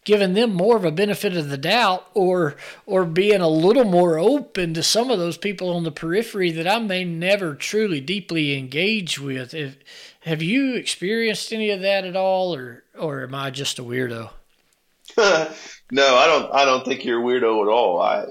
[0.05, 4.19] giving them more of a benefit of the doubt or or being a little more
[4.19, 8.59] open to some of those people on the periphery that I may never truly deeply
[8.59, 9.55] engage with.
[9.55, 9.77] If,
[10.21, 14.31] have you experienced any of that at all or or am I just a weirdo?
[15.17, 18.01] no, I don't I don't think you're a weirdo at all.
[18.01, 18.27] I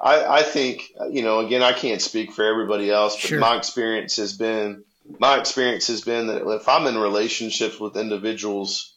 [0.00, 3.40] I, I think you know again I can't speak for everybody else, but sure.
[3.40, 4.84] my experience has been
[5.18, 8.94] my experience has been that if I'm in relationships with individuals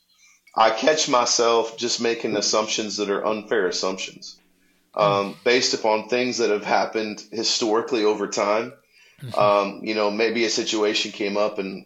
[0.56, 4.38] I catch myself just making assumptions that are unfair assumptions
[4.94, 8.74] um, based upon things that have happened historically over time.
[9.22, 9.40] Mm-hmm.
[9.40, 11.86] Um, you know, maybe a situation came up and,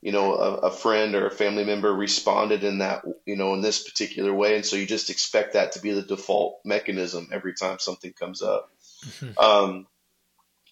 [0.00, 3.62] you know, a, a, friend or a family member responded in that, you know, in
[3.62, 4.54] this particular way.
[4.54, 8.42] And so you just expect that to be the default mechanism every time something comes
[8.42, 8.70] up.
[9.04, 9.38] Mm-hmm.
[9.38, 9.86] Um,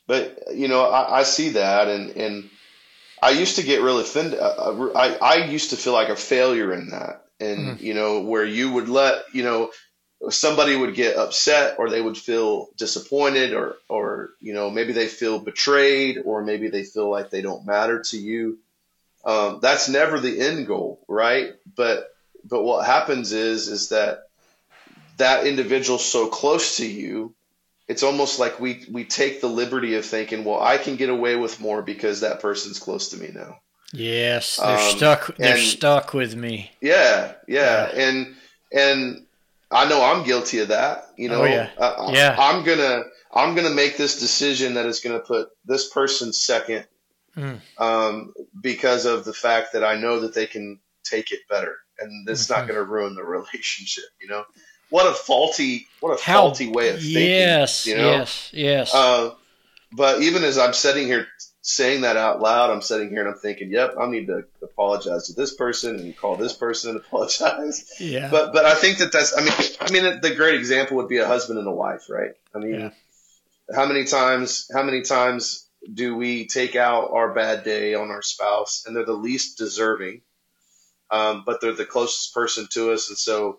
[0.07, 2.51] but, you know, I, I see that and, and,
[3.23, 4.39] I used to get really offended.
[4.39, 7.85] Uh, I, I used to feel like a failure in that and mm-hmm.
[7.85, 9.71] you know where you would let you know
[10.31, 15.07] somebody would get upset or they would feel disappointed or or you know maybe they
[15.07, 18.59] feel betrayed or maybe they feel like they don't matter to you.
[19.25, 21.55] Um, that's never the end goal right?
[21.77, 22.15] But
[22.45, 24.29] but what happens is is that
[25.17, 27.35] that individual so close to you
[27.89, 31.37] it's almost like we we take the liberty of thinking well i can get away
[31.37, 33.59] with more because that person's close to me now
[33.93, 35.37] Yes, they're um, stuck.
[35.37, 36.71] They're and, stuck with me.
[36.81, 38.35] Yeah, yeah, yeah, and
[38.73, 39.27] and
[39.71, 41.07] I know I'm guilty of that.
[41.17, 42.37] You know, oh, yeah, uh, yeah.
[42.39, 46.87] I'm gonna I'm gonna make this decision that is gonna put this person second,
[47.37, 47.61] mm.
[47.79, 52.29] um, because of the fact that I know that they can take it better, and
[52.29, 52.61] it's mm-hmm.
[52.61, 54.05] not gonna ruin the relationship.
[54.21, 54.45] You know,
[54.91, 57.23] what a faulty what a How, faulty way of thinking.
[57.23, 58.11] Yes, you know?
[58.11, 58.95] yes, yes.
[58.95, 59.31] Uh,
[59.93, 61.27] but even as I'm sitting here
[61.67, 65.27] saying that out loud, I'm sitting here and I'm thinking, yep, I need to apologize
[65.27, 67.93] to this person and call this person and apologize.
[67.99, 68.31] Yeah.
[68.31, 71.19] But but I think that that's I mean I mean the great example would be
[71.19, 72.31] a husband and a wife, right?
[72.55, 72.91] I mean, yeah.
[73.75, 78.23] how many times how many times do we take out our bad day on our
[78.23, 80.21] spouse and they're the least deserving,
[81.11, 83.59] um, but they're the closest person to us, and so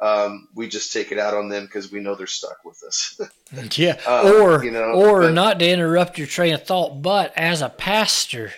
[0.00, 3.20] um, we just take it out on them because we know they're stuck with us.
[3.78, 7.32] yeah, um, or you know, or but, not to interrupt your train of thought, but
[7.36, 8.52] as a pastor,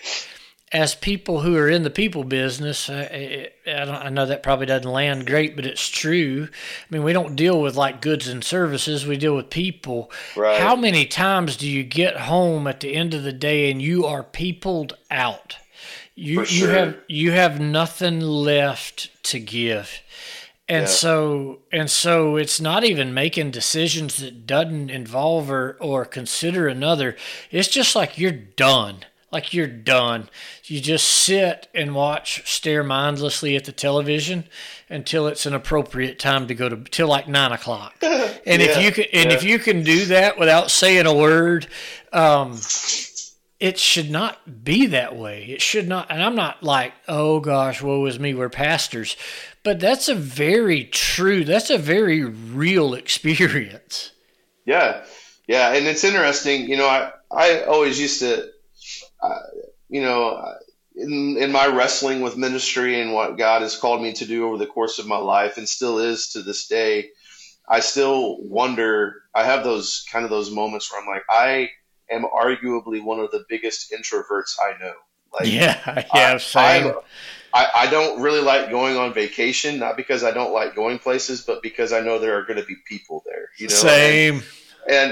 [0.71, 5.27] as people who are in the people business, I, I, know that probably doesn't land
[5.27, 6.47] great, but it's true.
[6.51, 10.11] I mean, we don't deal with like goods and services; we deal with people.
[10.35, 10.61] Right.
[10.61, 14.05] How many times do you get home at the end of the day and you
[14.05, 15.55] are peopled out?
[16.13, 16.67] You sure.
[16.67, 20.01] you have you have nothing left to give
[20.71, 20.87] and yeah.
[20.87, 27.17] so and so it's not even making decisions that doesn't involve or, or consider another.
[27.51, 28.99] It's just like you're done.
[29.33, 30.29] Like you're done.
[30.63, 34.45] You just sit and watch stare mindlessly at the television
[34.89, 37.95] until it's an appropriate time to go to till like nine o'clock.
[38.43, 39.35] And yeah, if you can and yeah.
[39.35, 41.67] if you can do that without saying a word
[42.11, 42.57] um,
[43.61, 45.45] it should not be that way.
[45.45, 46.09] It should not.
[46.09, 48.33] And I'm not like, oh gosh, woe is me.
[48.33, 49.15] We're pastors.
[49.63, 54.11] But that's a very true, that's a very real experience.
[54.65, 55.05] Yeah.
[55.47, 55.73] Yeah.
[55.73, 56.67] And it's interesting.
[56.69, 58.49] You know, I, I always used to,
[59.21, 59.39] uh,
[59.89, 60.43] you know,
[60.95, 64.57] in, in my wrestling with ministry and what God has called me to do over
[64.57, 67.09] the course of my life and still is to this day,
[67.69, 69.21] I still wonder.
[69.35, 71.69] I have those kind of those moments where I'm like, I
[72.11, 74.93] am arguably one of the biggest introverts I know.
[75.33, 75.79] Like, yeah,
[76.13, 76.93] yeah, I, same.
[77.53, 81.41] I, I don't really like going on vacation, not because I don't like going places,
[81.41, 83.49] but because I know there are going to be people there.
[83.57, 84.35] You know, same.
[84.35, 84.43] And,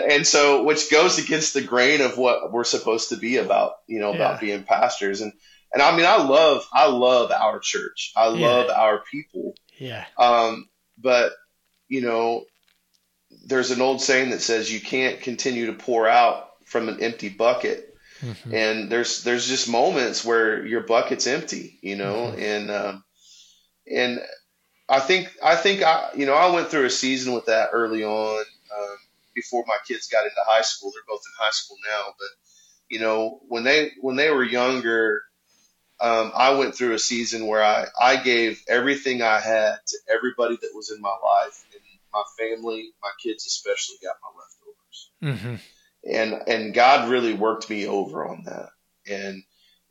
[0.01, 3.73] and and so which goes against the grain of what we're supposed to be about,
[3.87, 4.39] you know, about yeah.
[4.39, 5.21] being pastors.
[5.21, 5.33] And
[5.73, 8.13] and I mean, I love I love our church.
[8.15, 8.73] I love yeah.
[8.73, 9.55] our people.
[9.77, 10.05] Yeah.
[10.17, 11.33] Um, but
[11.87, 12.45] you know,
[13.45, 17.29] there's an old saying that says you can't continue to pour out from an empty
[17.29, 17.95] bucket.
[18.21, 18.53] Mm-hmm.
[18.53, 22.41] And there's there's just moments where your bucket's empty, you know, mm-hmm.
[22.41, 23.03] and um,
[23.91, 24.19] and
[24.87, 28.03] I think I think I you know I went through a season with that early
[28.03, 28.97] on um,
[29.33, 30.91] before my kids got into high school.
[30.91, 32.27] They're both in high school now, but
[32.89, 35.21] you know when they when they were younger,
[36.01, 40.57] um, I went through a season where I I gave everything I had to everybody
[40.61, 41.81] that was in my life, and
[42.13, 45.09] my family, my kids especially, got my leftovers.
[45.23, 45.78] Mm-hmm.
[46.03, 48.69] And and God really worked me over on that,
[49.09, 49.43] and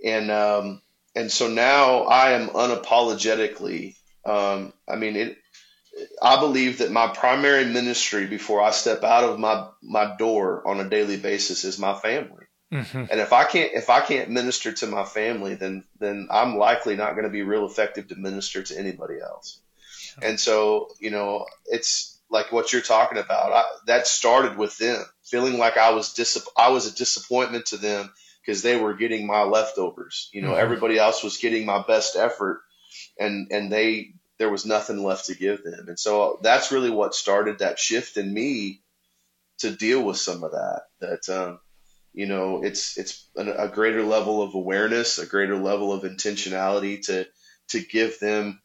[0.04, 0.82] and um,
[1.14, 3.96] and so now I am unapologetically.
[4.24, 5.38] Um, I mean, it.
[6.22, 10.80] I believe that my primary ministry before I step out of my my door on
[10.80, 12.44] a daily basis is my family.
[12.72, 13.04] Mm-hmm.
[13.10, 16.96] And if I can't if I can't minister to my family, then then I'm likely
[16.96, 19.60] not going to be real effective to minister to anybody else.
[20.20, 23.52] And so, you know, it's like what you're talking about.
[23.52, 27.76] I, that started with them feeling like I was dis- I was a disappointment to
[27.76, 28.12] them
[28.44, 30.30] because they were getting my leftovers.
[30.32, 30.60] You know, mm-hmm.
[30.60, 32.60] everybody else was getting my best effort,
[33.18, 35.88] and and they there was nothing left to give them.
[35.88, 38.82] And so that's really what started that shift in me
[39.58, 40.82] to deal with some of that.
[41.00, 41.60] That um,
[42.12, 47.04] you know, it's it's a, a greater level of awareness, a greater level of intentionality
[47.06, 47.26] to
[47.70, 48.60] to give them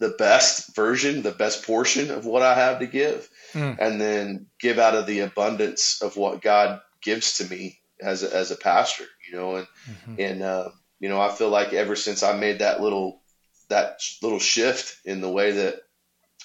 [0.00, 3.76] the best version, the best portion of what I have to give, mm.
[3.78, 8.34] and then give out of the abundance of what God gives to me as a,
[8.34, 10.14] as a pastor, you know, and mm-hmm.
[10.18, 13.20] and uh, you know, I feel like ever since I made that little
[13.68, 15.76] that little shift in the way that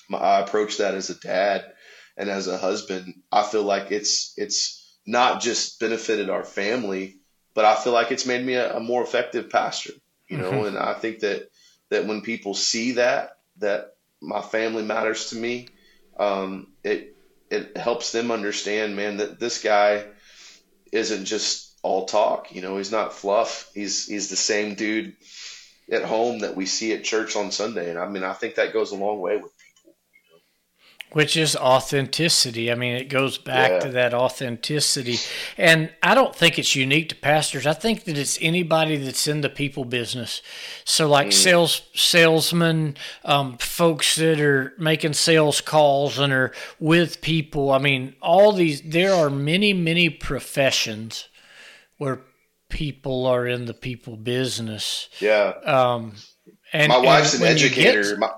[0.09, 1.65] my, I approach that as a dad
[2.17, 7.19] and as a husband, I feel like it's it's not just benefited our family,
[7.53, 9.93] but I feel like it's made me a, a more effective pastor,
[10.27, 10.67] you know, mm-hmm.
[10.67, 11.47] and I think that
[11.89, 15.69] that when people see that that my family matters to me.
[16.17, 17.15] Um, it
[17.49, 20.05] it helps them understand, man, that this guy
[20.91, 22.53] isn't just all talk.
[22.53, 23.69] You know, he's not fluff.
[23.73, 25.15] He's he's the same dude
[25.91, 28.73] at home that we see at church on Sunday, and I mean, I think that
[28.73, 29.54] goes a long way with
[31.15, 32.69] which is authenticity.
[32.69, 33.79] I mean, it goes back yeah.
[33.79, 35.15] to that authenticity.
[35.57, 37.65] And I don't think it's unique to pastors.
[37.65, 40.41] I think that it's anybody that's in the people business.
[40.83, 41.33] So, like mm.
[41.33, 46.51] sales salesmen, um, folks that are making sales calls and are
[46.81, 47.71] with people.
[47.71, 48.81] I mean, all these.
[48.81, 51.29] There are many, many professions
[51.97, 52.19] where
[52.67, 55.07] people are in the people business.
[55.21, 55.53] Yeah.
[55.63, 56.15] Um,
[56.73, 58.03] and my wife's and an educator.
[58.03, 58.31] Get, my,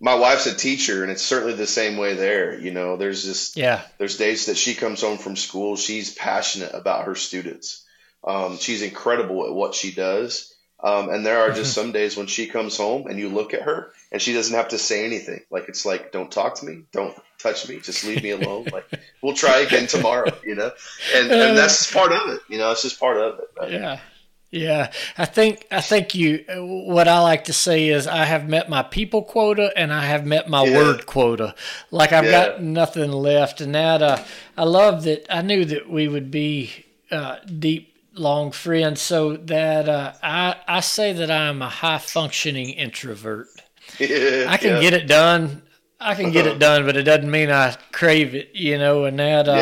[0.00, 2.96] my wife's a teacher and it's certainly the same way there you know?
[2.96, 3.82] There's just yeah.
[3.98, 7.84] there's days that she comes home from school she's passionate about her students.
[8.24, 10.54] Um, she's incredible at what she does.
[10.82, 13.62] Um, and there are just some days when she comes home and you look at
[13.62, 15.42] her and she doesn't have to say anything.
[15.50, 16.84] Like it's like don't talk to me.
[16.92, 17.78] Don't touch me.
[17.80, 18.68] Just leave me alone.
[18.72, 18.90] Like
[19.22, 20.72] we'll try again tomorrow you know?
[21.14, 22.72] And, and that's just part of it you know?
[22.72, 23.70] It's just part of it right?
[23.72, 24.00] yeah
[24.50, 26.44] yeah, I think I think you.
[26.48, 30.26] What I like to say is I have met my people quota and I have
[30.26, 30.76] met my yeah.
[30.76, 31.54] word quota.
[31.92, 32.30] Like I've yeah.
[32.48, 34.24] got nothing left, and that uh,
[34.56, 35.24] I love that.
[35.32, 39.00] I knew that we would be uh, deep, long friends.
[39.00, 43.48] So that uh, I I say that I am a high functioning introvert.
[43.98, 45.62] Yeah, I can get it done.
[46.00, 49.04] I can get it done, but it doesn't mean I crave it, you know.
[49.04, 49.54] And that, uh.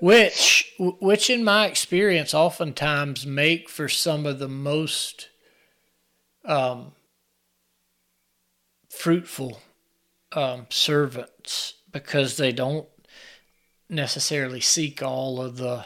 [0.00, 5.28] Which, which, in my experience, oftentimes make for some of the most
[6.44, 6.92] um,
[8.88, 9.60] fruitful
[10.32, 12.86] um, servants because they don't
[13.88, 15.84] necessarily seek all of the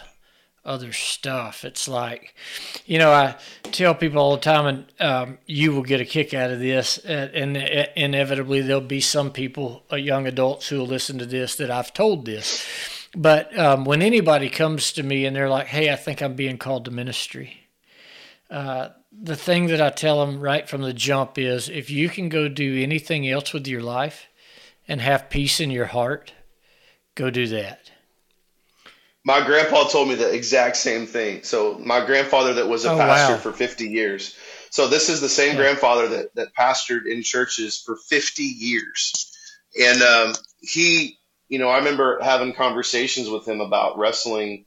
[0.65, 1.65] other stuff.
[1.65, 2.35] It's like,
[2.85, 6.35] you know, I tell people all the time, and um, you will get a kick
[6.35, 7.57] out of this, and, and
[7.97, 11.95] inevitably there'll be some people, uh, young adults, who will listen to this that I've
[11.95, 12.67] told this.
[13.17, 16.59] But um, when anybody comes to me and they're like, "Hey, I think I'm being
[16.59, 17.69] called to ministry,"
[18.51, 22.29] uh, the thing that I tell them right from the jump is, if you can
[22.29, 24.29] go do anything else with your life
[24.87, 26.33] and have peace in your heart,
[27.17, 27.90] go do that
[29.25, 31.43] my grandpa told me the exact same thing.
[31.43, 33.39] So my grandfather that was a oh, pastor wow.
[33.39, 34.35] for 50 years.
[34.71, 35.63] So this is the same yeah.
[35.63, 39.37] grandfather that, that pastored in churches for 50 years.
[39.81, 41.19] And um, he,
[41.49, 44.65] you know, I remember having conversations with him about wrestling,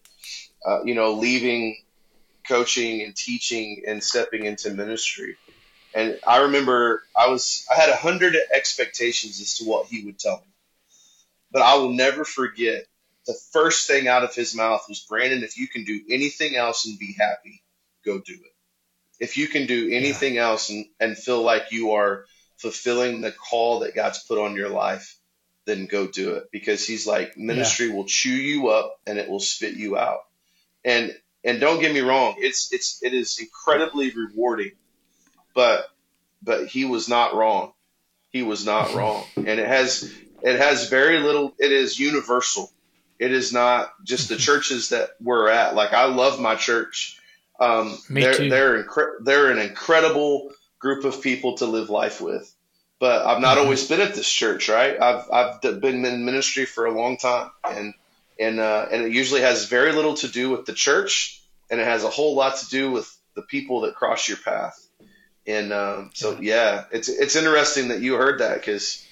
[0.66, 1.78] uh, you know, leaving
[2.48, 5.38] coaching and teaching and stepping into ministry.
[5.96, 10.20] And I remember I was, I had a hundred expectations as to what he would
[10.20, 10.52] tell me.
[11.52, 12.86] But I will never forget
[13.26, 16.86] the first thing out of his mouth was Brandon, if you can do anything else
[16.86, 17.64] and be happy,
[18.06, 18.54] go do it.
[19.20, 20.48] If you can do anything yeah.
[20.48, 22.26] else and, and feel like you are
[22.58, 25.18] fulfilling the call that God's put on your life,
[25.66, 26.50] then go do it.
[26.52, 27.96] Because he's like, ministry yeah.
[27.96, 30.20] will chew you up and it will spit you out.
[30.84, 34.72] And and don't get me wrong, it's it's it is incredibly rewarding,
[35.54, 35.86] but
[36.42, 37.74] but he was not wrong.
[38.30, 41.54] He was not wrong, and it has it has very little.
[41.60, 42.72] It is universal.
[43.24, 45.76] It is not just the churches that we're at.
[45.76, 47.20] Like I love my church.
[47.60, 48.50] Um, Me they're too.
[48.50, 52.46] they're incre- they're an incredible group of people to live life with.
[53.00, 53.62] But I've not Mhm.
[53.64, 55.00] always been at this church, right?
[55.00, 57.94] I've I've been in ministry for a long time, and
[58.40, 61.86] and uh, and it usually has very little to do with the church, and it
[61.86, 64.80] has a whole lot to do with the people that cross your path.
[65.46, 69.03] And um, so, yeah, it's it's interesting that you heard that because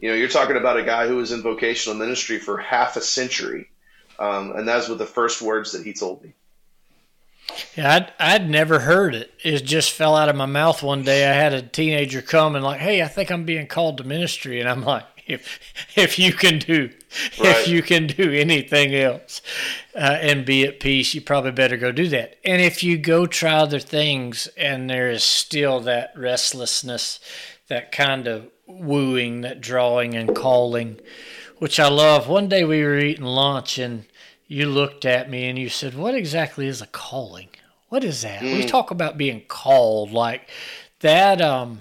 [0.00, 3.00] you know you're talking about a guy who was in vocational ministry for half a
[3.00, 3.68] century,
[4.18, 6.32] um, and that's what the first words that he told me.
[7.76, 9.32] Yeah, I'd, I'd never heard it.
[9.42, 11.28] It just fell out of my mouth one day.
[11.28, 14.60] I had a teenager come and like, "Hey, I think I'm being called to ministry,"
[14.60, 15.58] and I'm like, "If
[15.96, 16.90] if you can do
[17.38, 17.56] Right.
[17.56, 19.40] if you can do anything else
[19.94, 23.26] uh, and be at peace, you probably better go do that." And if you go
[23.26, 27.20] try other things and there is still that restlessness,
[27.68, 30.98] that kind of wooing, that drawing and calling,
[31.58, 32.28] which I love.
[32.28, 34.04] One day we were eating lunch and
[34.46, 37.48] you looked at me and you said, What exactly is a calling?
[37.88, 38.42] What is that?
[38.42, 38.68] We Mm.
[38.68, 40.48] talk about being called like
[41.00, 41.40] that.
[41.40, 41.80] Um,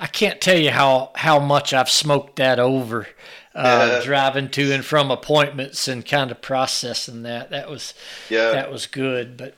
[0.00, 3.08] I can't tell you how, how much I've smoked that over,
[3.54, 4.00] uh, Yeah.
[4.02, 7.50] driving to and from appointments and kind of processing that.
[7.50, 7.94] That was
[8.28, 9.36] Yeah, that was good.
[9.36, 9.56] But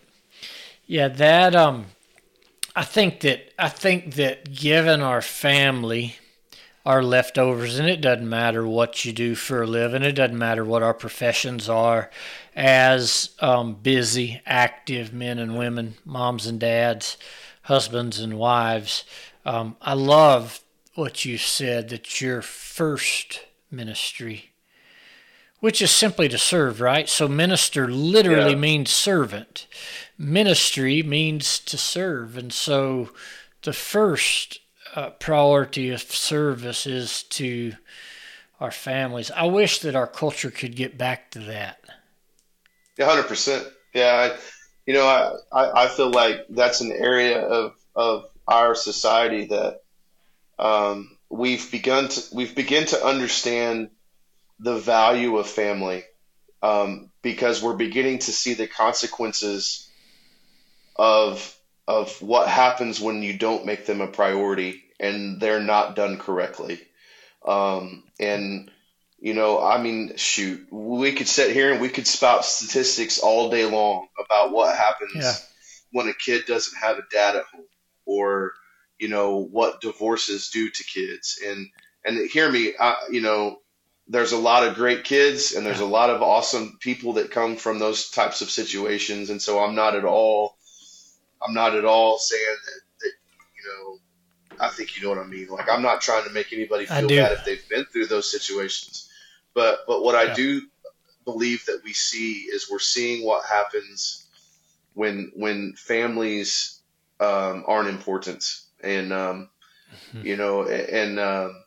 [0.87, 1.87] yeah, that um,
[2.75, 6.17] I think that I think that given our family
[6.85, 10.65] our leftovers, and it doesn't matter what you do for a living, it doesn't matter
[10.65, 12.11] what our professions are,
[12.57, 17.17] as um, busy, active men and women, moms and dads,
[17.63, 19.05] husbands and wives.
[19.45, 20.61] Um, I love
[20.95, 24.53] what you said that your first ministry,
[25.61, 27.09] which is simply to serve, right?
[27.09, 28.57] So minister literally Yeah.
[28.59, 29.67] means servant.
[30.17, 33.11] Ministry means to serve, and so
[33.63, 34.60] the first
[34.95, 37.73] uh, priority of service is to
[38.59, 39.31] our families.
[39.31, 41.83] I wish that our culture could get back to that.
[42.99, 43.67] Yeah, hundred percent.
[43.95, 44.39] Yeah, I,
[44.87, 49.83] you know, I, I I feel like that's an area of of our society that
[50.59, 53.91] um, we've begun to we've begun to understand
[54.59, 56.05] the value of family
[56.63, 59.89] um, because we're beginning to see the consequences
[60.97, 61.57] of
[61.91, 66.81] of what happens when you don't make them a priority and they're not done correctly.
[67.45, 68.71] Um, and
[69.19, 73.51] you know, I mean, shoot, we could sit here and we could spout statistics all
[73.51, 75.35] day long about what happens Yeah.
[75.93, 77.67] when a kid doesn't have a dad at home,
[78.07, 78.53] or
[78.99, 81.39] you know what divorces do to kids.
[81.47, 81.69] And
[82.05, 83.59] and hear me, I, you know,
[84.07, 87.57] there's a lot of great kids and there's a lot of awesome people that come
[87.57, 89.29] from those types of situations.
[89.31, 90.57] And so I'm not at all,
[91.43, 93.13] I'm not at all saying that, that
[93.57, 93.99] you know.
[94.63, 95.49] I think you know what I mean.
[95.49, 99.09] Like I'm not trying to make anybody feel bad if they've been through those situations.
[99.55, 100.63] But but what I do
[101.25, 104.27] believe that we see is we're seeing what happens
[104.95, 106.81] when when families
[107.21, 108.45] um, aren't important,
[108.83, 109.51] and um,
[110.15, 110.25] Mhm.
[110.25, 111.65] you know, and um,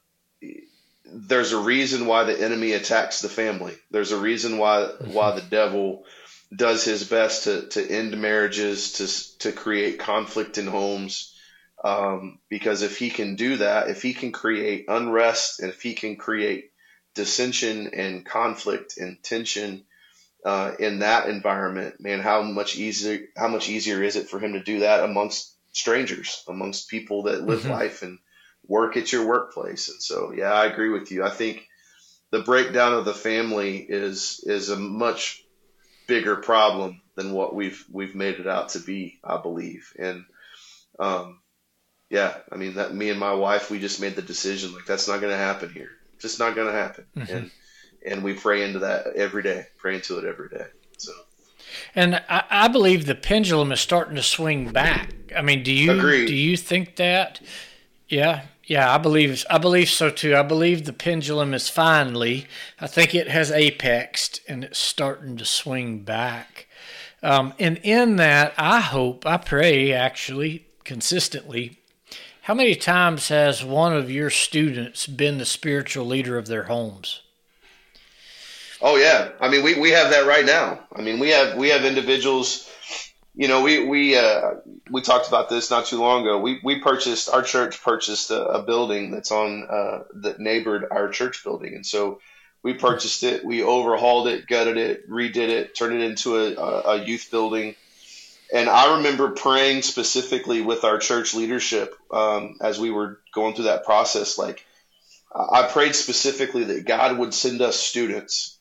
[1.06, 3.76] there's a reason why the enemy attacks the family.
[3.92, 6.06] There's a reason why why the devil
[6.56, 11.34] does his best to, to end marriages, to to create conflict in homes.
[11.84, 15.94] Um, because if he can do that, if he can create unrest, and if he
[15.96, 16.72] can create
[17.16, 19.86] dissension and conflict and tension
[20.46, 24.54] uh, in that environment, man, how much easier how much easier is it for him
[24.54, 27.70] to do that amongst strangers, amongst people that live Mhm.
[27.70, 28.20] life and
[28.68, 29.90] work at your workplace?
[29.90, 31.24] And so, yeah, I agree with you.
[31.24, 31.66] I think
[32.32, 35.43] the breakdown of the family is is a much
[36.08, 39.20] bigger problem than what we've we've made it out to be.
[39.24, 40.26] I believe, and
[41.00, 41.40] um,
[42.10, 45.08] yeah, I mean that me and my wife, we just made the decision like that's
[45.08, 45.90] not going to happen here.
[46.20, 47.30] Just not going to happen, Mhm.
[47.30, 47.52] and
[48.06, 50.66] and we pray into that every day, pray into it every day.
[50.98, 51.12] So
[51.96, 55.10] And I, I believe the pendulum is starting to swing back.
[55.36, 56.28] I mean, do you Agreed.
[56.28, 57.40] do you think that?
[58.10, 60.36] Yeah, yeah, I believe I believe so too.
[60.36, 62.48] I believe the pendulum is finally.
[62.80, 66.68] I think it has apexed and it's starting to swing back.
[67.22, 71.80] Um, and in that, I hope, I pray, actually, consistently.
[72.42, 77.22] How many times has one of your students been the spiritual leader of their homes?
[78.82, 80.80] Oh yeah, I mean we, we have that right now.
[80.94, 82.70] I mean we have we have individuals.
[83.36, 84.56] You know we we uh,
[84.92, 86.40] we talked about this not too long ago.
[86.40, 91.10] We we purchased our church purchased a, a building that's on uh, that neighbored our
[91.10, 92.20] church building, and so
[92.62, 93.44] we purchased it.
[93.44, 97.76] We overhauled it, gutted it, redid it, turned it into a, a, a youth building.
[98.54, 103.66] And I remember praying specifically with our church leadership um, as we were going through
[103.66, 104.64] that process, like
[105.34, 108.60] I prayed specifically that God would send us students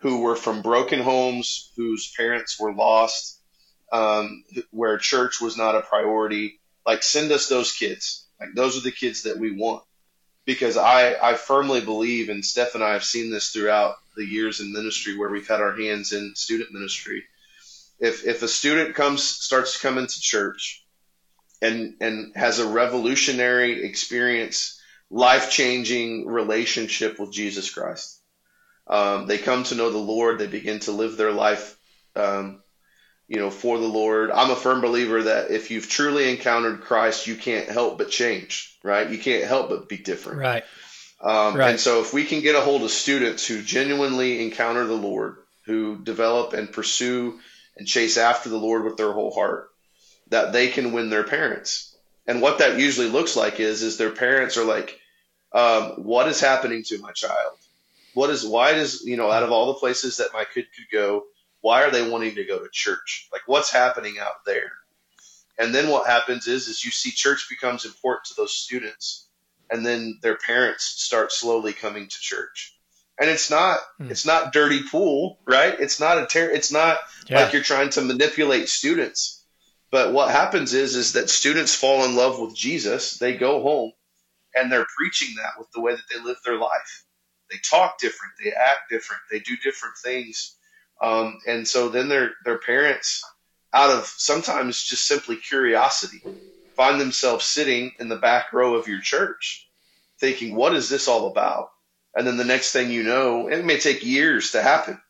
[0.00, 3.39] who were from broken homes, whose parents were lost,
[3.92, 6.60] um, where church was not a priority.
[6.86, 8.26] Like, send us those kids.
[8.40, 9.82] Like, those are the kids that we want.
[10.46, 14.60] Because I, I firmly believe, and Steph and I have seen this throughout the years
[14.60, 17.24] in ministry where we've had our hands in student ministry.
[17.98, 20.84] If, if a student comes, starts to come into church
[21.60, 24.80] and, and has a revolutionary experience,
[25.10, 28.20] life changing relationship with Jesus Christ,
[28.86, 30.38] um, they come to know the Lord.
[30.38, 31.78] They begin to live their life
[32.16, 32.62] um,
[33.30, 34.32] you know, for the Lord.
[34.32, 38.76] I'm a firm believer that if you've truly encountered Christ, you can't help but change,
[38.82, 39.08] right?
[39.08, 40.40] You can't help but be different.
[40.40, 40.64] Right.
[41.20, 41.70] Um, right.
[41.70, 45.36] And so if we can get a hold of students who genuinely encounter the Lord,
[45.64, 47.38] who develop and pursue
[47.76, 49.70] and chase after the Lord with their whole heart,
[50.30, 51.96] that they can win their parents.
[52.26, 54.98] And what that usually looks like is, is their parents are like,
[55.52, 57.52] um, what is happening to my child?
[58.14, 60.90] What is, why does, you know, out of all the places that my kid could
[60.90, 61.26] go,
[61.60, 63.28] why are they wanting to go to church?
[63.32, 64.72] Like what's happening out there?
[65.58, 69.26] And then what happens is is you see church becomes important to those students
[69.70, 72.76] and then their parents start slowly coming to church.
[73.20, 74.10] And it's not hmm.
[74.10, 75.78] it's not dirty pool, right?
[75.78, 77.42] It's not a ter- it's not yeah.
[77.42, 79.44] like you're trying to manipulate students.
[79.90, 83.92] But what happens is is that students fall in love with Jesus, they go home
[84.54, 87.04] and they're preaching that with the way that they live their life.
[87.50, 90.56] They talk different, they act different, they do different things
[91.00, 93.24] um, and so then their their parents,
[93.72, 96.22] out of sometimes just simply curiosity,
[96.76, 99.68] find themselves sitting in the back row of your church,
[100.18, 101.70] thinking, "What is this all about?"
[102.14, 105.00] And then the next thing you know, it may take years to happen.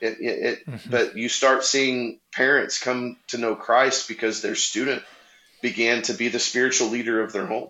[0.00, 0.90] It, it, it mm-hmm.
[0.90, 5.02] but you start seeing parents come to know Christ because their student
[5.62, 7.68] began to be the spiritual leader of their home.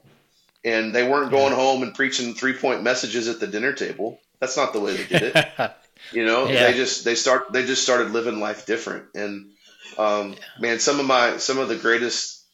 [0.64, 4.20] And they weren't going home and preaching three point messages at the dinner table.
[4.40, 5.72] That's not the way they did it.
[6.12, 6.66] You know, yeah.
[6.66, 9.06] they just they start they just started living life different.
[9.14, 9.51] And
[9.98, 10.39] um, yeah.
[10.60, 12.44] man, some of my some of the greatest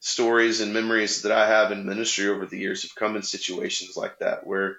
[0.00, 3.96] stories and memories that I have in ministry over the years have come in situations
[3.96, 4.76] like that where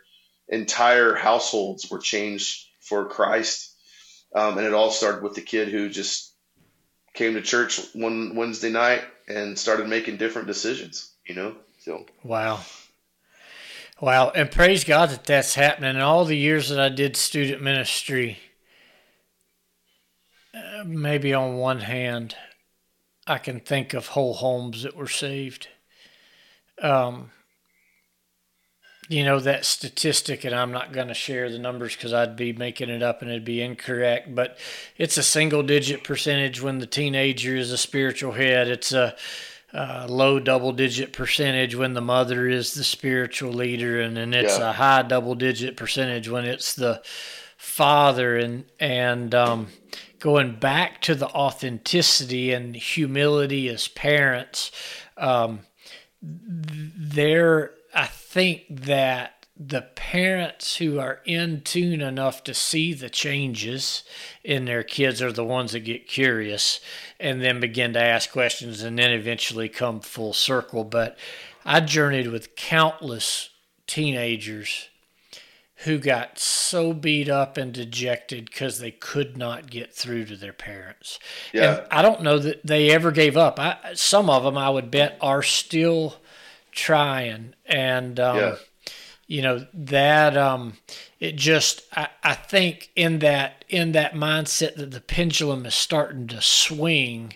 [0.48, 3.74] entire households were changed for Christ.
[4.36, 6.34] Um, and it all started with the kid who just
[7.14, 11.56] came to church one Wednesday night and started making different decisions, you know?
[11.80, 12.60] So, wow.
[14.02, 15.96] Wow, and praise God that that's happening.
[15.96, 18.40] In all the years that I did student ministry,
[20.54, 22.36] uh, maybe on one hand,
[23.26, 25.70] I can think of whole homes that were saved.
[26.82, 27.32] Um,
[29.08, 32.52] you know that statistic, and I'm not going to share the numbers because I'd be
[32.52, 34.36] making it up and it'd be incorrect.
[34.36, 34.58] But
[34.98, 38.68] it's a single-digit percentage when the teenager is a spiritual head.
[38.68, 39.16] It's a
[39.76, 44.58] uh, low double digit percentage when the mother is the spiritual leader, and then it's
[44.58, 44.70] yeah.
[44.70, 47.02] a high double digit percentage when it's the
[47.58, 48.38] father.
[48.38, 49.68] And and um,
[50.20, 54.72] going back to the authenticity and humility as parents,
[55.18, 55.62] um,
[56.22, 64.04] there I think that the parents who are in tune enough to see the changes
[64.44, 66.82] in their kids are the ones that get curious
[67.20, 70.84] and then begin to ask questions and then eventually come full circle.
[70.84, 71.18] But
[71.64, 73.50] I journeyed with countless
[73.88, 74.90] teenagers
[75.80, 80.54] who got so beat up and dejected because they could not get through to their
[80.54, 81.18] parents.
[81.54, 81.78] Yeah.
[81.78, 83.58] And I don't know that they ever gave up.
[83.58, 86.16] I, some of them, I would bet, are still
[86.72, 87.56] trying.
[87.66, 88.56] And, um, yeah
[89.28, 90.74] you know that um,
[91.20, 96.28] it just I, I think in that in that mindset that the pendulum is starting
[96.28, 97.36] to swing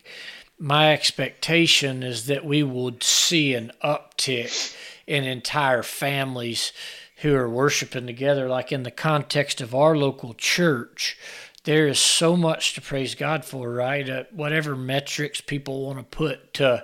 [0.60, 4.76] my expectation is that we would see an uptick
[5.08, 6.74] in entire families
[7.22, 8.50] who are worshiping together.
[8.50, 11.18] Like in the context of our local church
[11.66, 14.10] there is so much to praise god for right?
[14.10, 16.84] Uh, whatever metrics people want to put to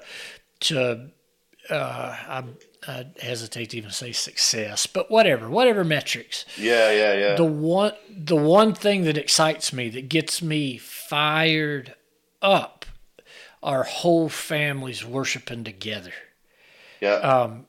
[0.60, 1.10] to
[1.69, 2.44] uh, I,
[2.88, 6.45] I hesitate to even say success, but whatever, whatever metrics.
[6.57, 7.36] Yeah, yeah, yeah.
[7.36, 11.95] The one, the one thing that excites me, that gets me fired
[12.41, 12.86] up,
[13.64, 16.14] our whole families worshiping together.
[17.02, 17.16] Yeah.
[17.16, 17.66] Um,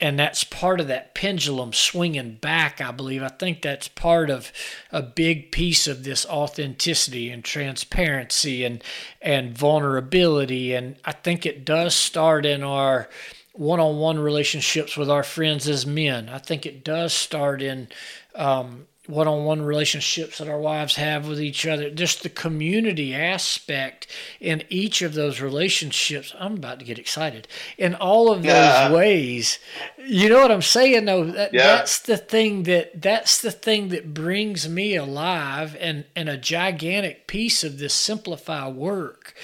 [0.00, 2.80] and that's part of that pendulum swinging back.
[2.80, 3.22] I believe.
[3.22, 4.50] I think that's part of
[4.90, 8.82] a big piece of this authenticity and transparency and
[9.20, 10.74] and vulnerability.
[10.74, 13.10] And I think it does start in our
[13.52, 16.28] one-on-one relationships with our friends as men.
[16.28, 17.88] I think it does start in
[18.34, 24.06] um, one-on-one relationships that our wives have with each other just the community aspect
[24.40, 28.92] in each of those relationships i'm about to get excited in all of those yeah.
[28.92, 29.58] ways
[29.98, 31.62] you know what i'm saying though that, yeah.
[31.62, 37.26] that's the thing that that's the thing that brings me alive and and a gigantic
[37.26, 39.34] piece of this simplify work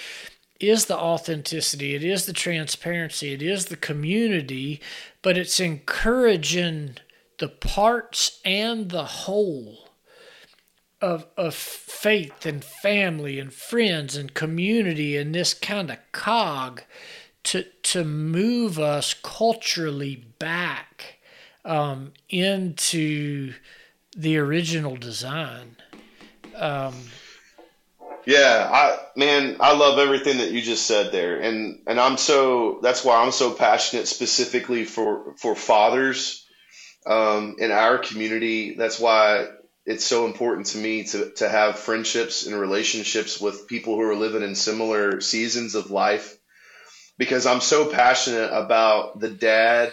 [0.61, 4.81] is the authenticity it is the transparency it is the community
[5.23, 6.97] but it's encouraging
[7.39, 9.87] the parts and the whole
[11.01, 16.83] of, of faith and family and friends and community and this kind of cog
[17.45, 21.19] to, to move us culturally back
[21.65, 23.53] um, into
[24.17, 25.77] the original design.
[26.55, 26.95] Um,
[28.27, 32.81] yeah, I man, I love everything that you just said there, and and I'm so
[32.83, 36.45] that's why I'm so passionate specifically for for fathers
[37.07, 38.75] um, in our community.
[38.75, 39.47] That's why
[39.87, 44.17] it's so important to me to, to have friendships and relationships with people who are
[44.17, 46.37] living in similar seasons of life
[47.19, 49.93] because I'm so passionate about the dad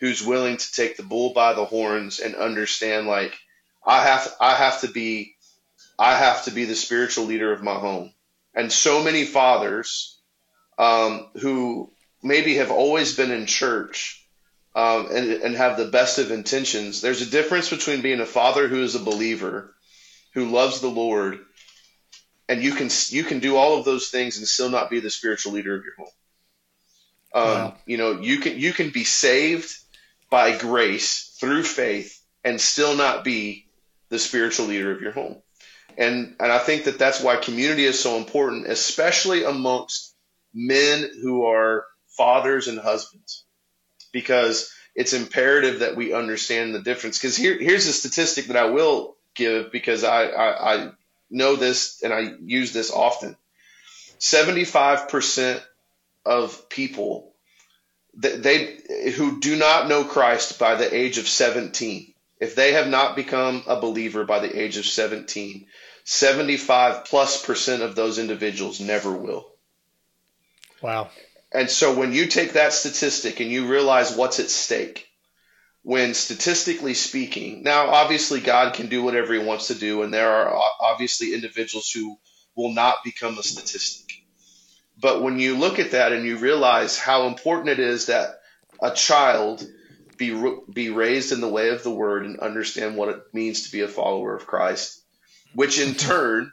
[0.00, 3.38] who's willing to take the bull by the horns and understand like
[3.86, 5.34] I have I have to be
[6.00, 8.14] I have to be the spiritual leader of my home.
[8.54, 10.18] And so many fathers
[10.78, 14.26] um, who maybe have always been in church
[14.74, 17.02] um, and, and have the best of intentions.
[17.02, 19.74] There's a difference between being a father who is a believer,
[20.32, 21.40] who loves the Lord,
[22.48, 25.10] and you can you can do all of those things and still not be the
[25.10, 26.08] spiritual leader of your home.
[27.32, 27.76] Um, wow.
[27.84, 29.76] You know, you can you can be saved
[30.30, 33.66] by grace through faith and still not be
[34.08, 35.36] the spiritual leader of your home.
[36.00, 40.14] And and I think that that's why community is so important, especially amongst
[40.54, 43.44] men who are fathers and husbands
[44.10, 47.18] because it's imperative that we understand the difference.
[47.18, 50.90] Because here, here's a statistic that I will give because I, I, I
[51.30, 53.36] know this and I use this often.
[54.18, 55.62] 75%
[56.24, 57.32] of people
[58.14, 58.78] that they
[59.16, 63.62] who do not know Christ by the age of 17, if they have not become
[63.66, 65.66] a believer by the age of 17,
[66.04, 69.46] 75 plus percent of those individuals never will.
[70.82, 71.10] Wow.
[71.52, 75.08] And so when you take that statistic and you realize what's at stake,
[75.82, 80.30] when statistically speaking, now obviously God can do whatever he wants to do, and there
[80.30, 82.18] are obviously individuals who
[82.54, 84.06] will not become a statistic.
[84.98, 88.40] But when you look at that and you realize how important it is that
[88.82, 89.66] a child
[90.18, 93.72] be be raised in the way of the word and understand what it means to
[93.72, 94.99] be a follower of Christ,
[95.54, 96.52] which in turn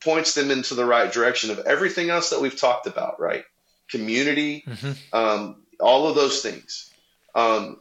[0.00, 3.44] points them into the right direction of everything else that we've talked about, right?
[3.92, 4.92] community, mm-hmm.
[5.12, 6.90] um, all of those things.
[7.34, 7.78] Um,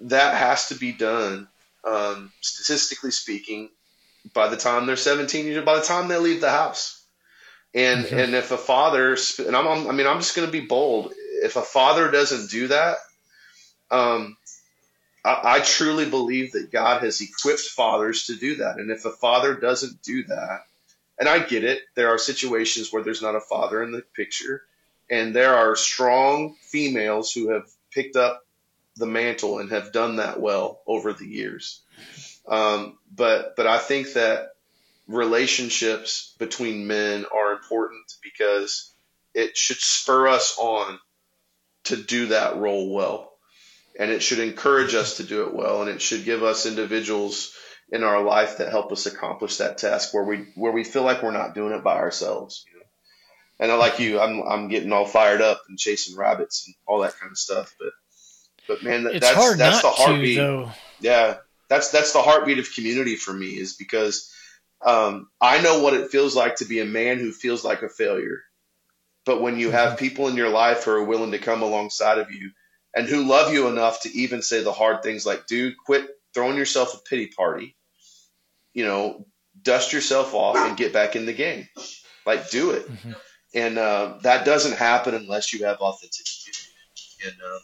[0.00, 1.48] that has to be done,
[1.84, 3.70] um, statistically speaking,
[4.32, 7.02] by the time they're 17 years, by the time they leave the house.
[7.74, 8.18] And mm-hmm.
[8.18, 11.12] and if a father, and I'm, I mean, I'm just going to be bold.
[11.42, 12.98] If a father doesn't do that,
[13.90, 14.36] um,
[15.24, 18.76] I, truly believe that God has equipped fathers to do that.
[18.76, 20.64] And if a father doesn't do that,
[21.18, 24.62] and I get it, there are situations where there's not a father in the picture
[25.10, 28.44] and there are strong females who have picked up
[28.96, 31.80] the mantle and have done that well over the years.
[32.46, 34.50] Um, but but I think that
[35.06, 38.92] relationships between men are important because
[39.34, 40.98] it should spur us on
[41.84, 43.33] to do that role well.
[43.98, 45.82] And it should encourage us to do it well.
[45.82, 47.54] And it should give us individuals
[47.90, 51.22] in our life that help us accomplish that task where we where we feel like
[51.22, 52.64] we're not doing it by ourselves.
[52.72, 52.84] you know?
[53.60, 57.00] And I like you, I'm I'm getting all fired up and chasing rabbits and all
[57.00, 57.74] that kind of stuff.
[57.78, 57.92] But
[58.66, 60.38] but man, that, that's that's the heartbeat.
[60.38, 61.36] To, yeah,
[61.68, 64.32] that's that's the heartbeat of community for me is because
[64.84, 67.88] um, I know what it feels like to be a man who feels like a
[67.88, 68.42] failure.
[69.24, 69.98] But when you have mm-hmm.
[69.98, 72.50] people in your life who are willing to come alongside of you
[72.94, 76.56] and who love you enough to even say the hard things like, dude, quit throwing
[76.56, 77.76] yourself a pity party.
[78.72, 79.26] You know,
[79.62, 81.68] dust yourself off and get back in the game.
[82.26, 82.90] Like, do it.
[82.90, 83.12] Mm-hmm
[83.54, 86.52] and uh, that doesn't happen unless you have authenticity.
[87.24, 87.58] And uh,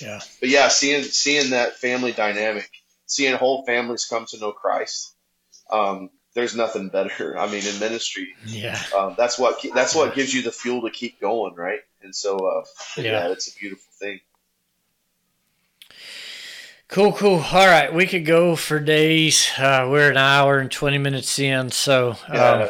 [0.00, 2.70] yeah, but yeah, seeing seeing that family dynamic,
[3.06, 5.14] seeing whole families come to know Christ,
[5.70, 7.38] um, there's nothing better.
[7.38, 10.90] I mean, in ministry, yeah, um, that's what that's what gives you the fuel to
[10.90, 11.80] keep going, right?
[12.02, 12.64] And so, uh,
[12.96, 13.12] yeah.
[13.12, 14.20] yeah, it's a beautiful thing.
[16.90, 17.44] Cool, cool.
[17.52, 19.48] All right, we could go for days.
[19.56, 22.68] Uh, we're an hour and twenty minutes in, so um.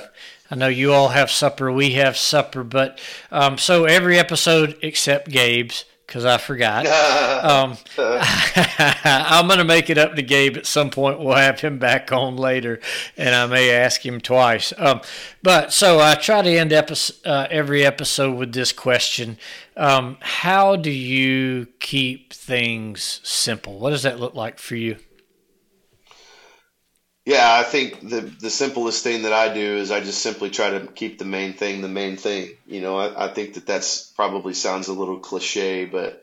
[0.53, 2.99] I know you all have supper, we have supper, but
[3.31, 6.87] um, so every episode except Gabe's because I forgot.
[7.45, 7.77] um,
[9.05, 11.20] I'm going to make it up to Gabe at some point.
[11.20, 12.81] We'll have him back on later,
[13.16, 14.73] and I may ask him twice.
[14.77, 15.03] Um,
[15.41, 19.39] but so I try to end episode, uh, every episode with this question
[19.77, 23.78] um, How do you keep things simple?
[23.78, 24.97] What does that look like for you?
[27.27, 30.71] Yeah, I think the the simplest thing that I do is I just simply try
[30.71, 32.57] to keep the main thing the main thing.
[32.67, 36.23] You know, I, I think that that's probably sounds a little cliche, but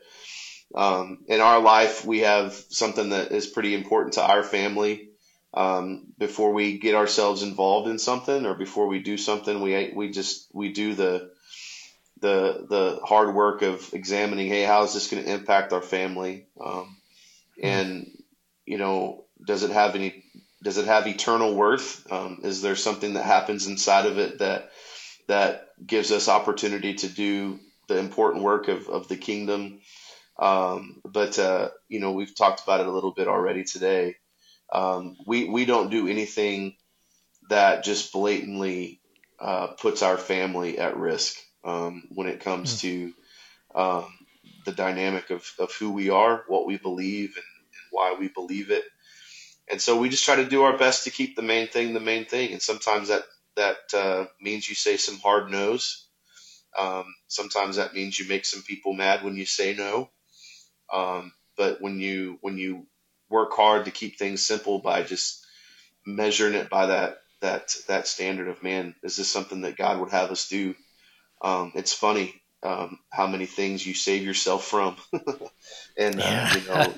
[0.74, 5.10] um, in our life we have something that is pretty important to our family.
[5.54, 10.10] Um, before we get ourselves involved in something or before we do something, we we
[10.10, 11.30] just we do the
[12.20, 16.46] the the hard work of examining, hey, how is this going to impact our family?
[16.60, 16.96] Um,
[17.62, 18.10] and
[18.66, 20.24] you know, does it have any
[20.62, 22.10] does it have eternal worth?
[22.10, 24.70] Um, is there something that happens inside of it that
[25.28, 29.80] that gives us opportunity to do the important work of, of the kingdom?
[30.38, 34.16] Um, but uh, you know, we've talked about it a little bit already today.
[34.72, 36.74] Um, we we don't do anything
[37.48, 39.00] that just blatantly
[39.40, 42.80] uh, puts our family at risk um, when it comes mm.
[42.80, 43.14] to
[43.74, 44.06] um,
[44.64, 48.70] the dynamic of, of who we are, what we believe, and, and why we believe
[48.70, 48.84] it.
[49.70, 52.00] And so we just try to do our best to keep the main thing the
[52.00, 52.52] main thing.
[52.52, 53.22] And sometimes that
[53.56, 56.06] that uh, means you say some hard no's.
[56.78, 60.10] Um, sometimes that means you make some people mad when you say no.
[60.92, 62.86] Um, but when you when you
[63.28, 65.44] work hard to keep things simple by just
[66.06, 70.10] measuring it by that that that standard of man, is this something that God would
[70.10, 70.74] have us do?
[71.42, 74.96] Um, it's funny um, how many things you save yourself from,
[75.96, 76.94] and uh, you know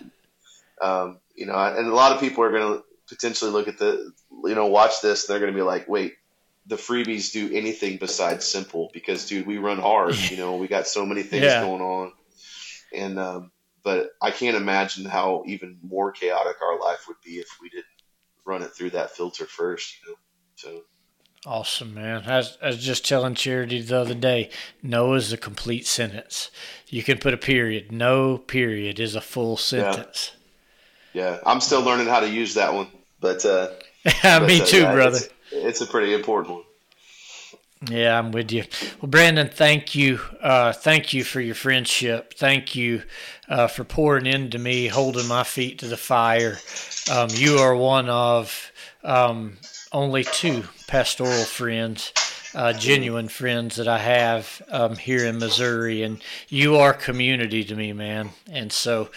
[0.81, 4.13] um, you know, and a lot of people are going to potentially look at the,
[4.45, 6.15] you know, watch this and they're going to be like, wait,
[6.67, 10.15] the Friebes do anything besides simple because, dude, we run hard.
[10.31, 11.63] You know, we got so many things yeah.
[11.63, 12.13] going on,
[12.95, 13.51] and um,
[13.83, 17.87] but I can't imagine how even more chaotic our life would be if we didn't
[18.45, 19.97] run it through that filter first.
[20.03, 20.19] You know,
[20.55, 20.83] so.
[21.47, 22.25] Awesome, man.
[22.27, 24.51] I was, I was, just telling Charity the other day,
[24.83, 26.51] no is a complete sentence.
[26.87, 27.91] You can put a period.
[27.91, 30.33] No period is a full sentence.
[30.35, 30.40] Yeah,
[31.45, 32.89] I'm still learning how to use that one,
[33.21, 33.69] but uh,
[34.23, 35.17] but, me uh, too, yeah, brother.
[35.17, 36.65] It's, it's, a pretty important one.
[37.89, 38.65] Yeah, I'm with you.
[39.01, 40.21] Well, Brandon, thank you.
[40.43, 42.35] Uh, thank you for your friendship.
[42.35, 43.03] Thank you
[43.49, 46.59] uh, for pouring into me, holding my feet to the fire.
[47.11, 48.71] Um, you are one of
[49.03, 49.57] um,
[49.93, 52.13] only two pastoral friends,
[52.55, 57.75] uh, genuine friends that I have um, here in Missouri, and you are community to
[57.75, 58.31] me, man.
[58.51, 59.09] And so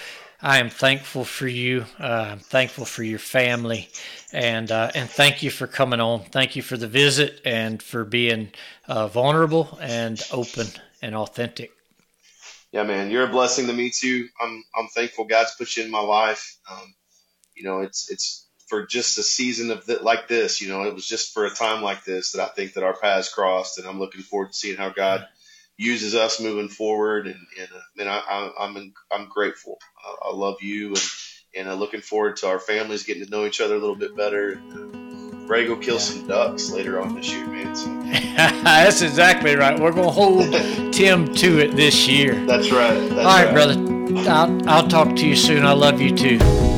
[0.45, 1.85] I am thankful for you.
[1.97, 3.87] Uh, I'm thankful for your family,
[4.33, 6.25] and uh, and thank you for coming on.
[6.25, 8.51] Thank you for the visit and for being
[8.85, 10.67] uh, vulnerable and open
[11.01, 11.71] and authentic.
[12.73, 14.27] Yeah, man, you're a blessing to me too.
[14.41, 16.57] I'm I'm thankful God's put you in my life.
[16.69, 16.93] Um,
[17.55, 20.59] you know, it's it's for just a season of th- like this.
[20.59, 22.97] You know, it was just for a time like this that I think that our
[22.97, 25.25] paths crossed, and I'm looking forward to seeing how God
[25.77, 27.27] uses us moving forward.
[27.27, 29.77] And, and uh, man, I, am I'm, I'm grateful.
[30.03, 31.09] I, I, love you and,
[31.57, 34.15] and uh, looking forward to our families getting to know each other a little bit
[34.15, 34.61] better.
[35.47, 36.01] Ray to go kill yeah.
[36.01, 37.75] some ducks later on this year, man.
[37.75, 37.89] So.
[38.63, 39.77] That's exactly right.
[39.79, 40.51] We're going to hold
[40.93, 42.33] Tim to it this year.
[42.45, 42.93] That's right.
[42.93, 44.29] That's All right, right, brother.
[44.29, 45.65] I'll, I'll talk to you soon.
[45.65, 46.72] I love you too.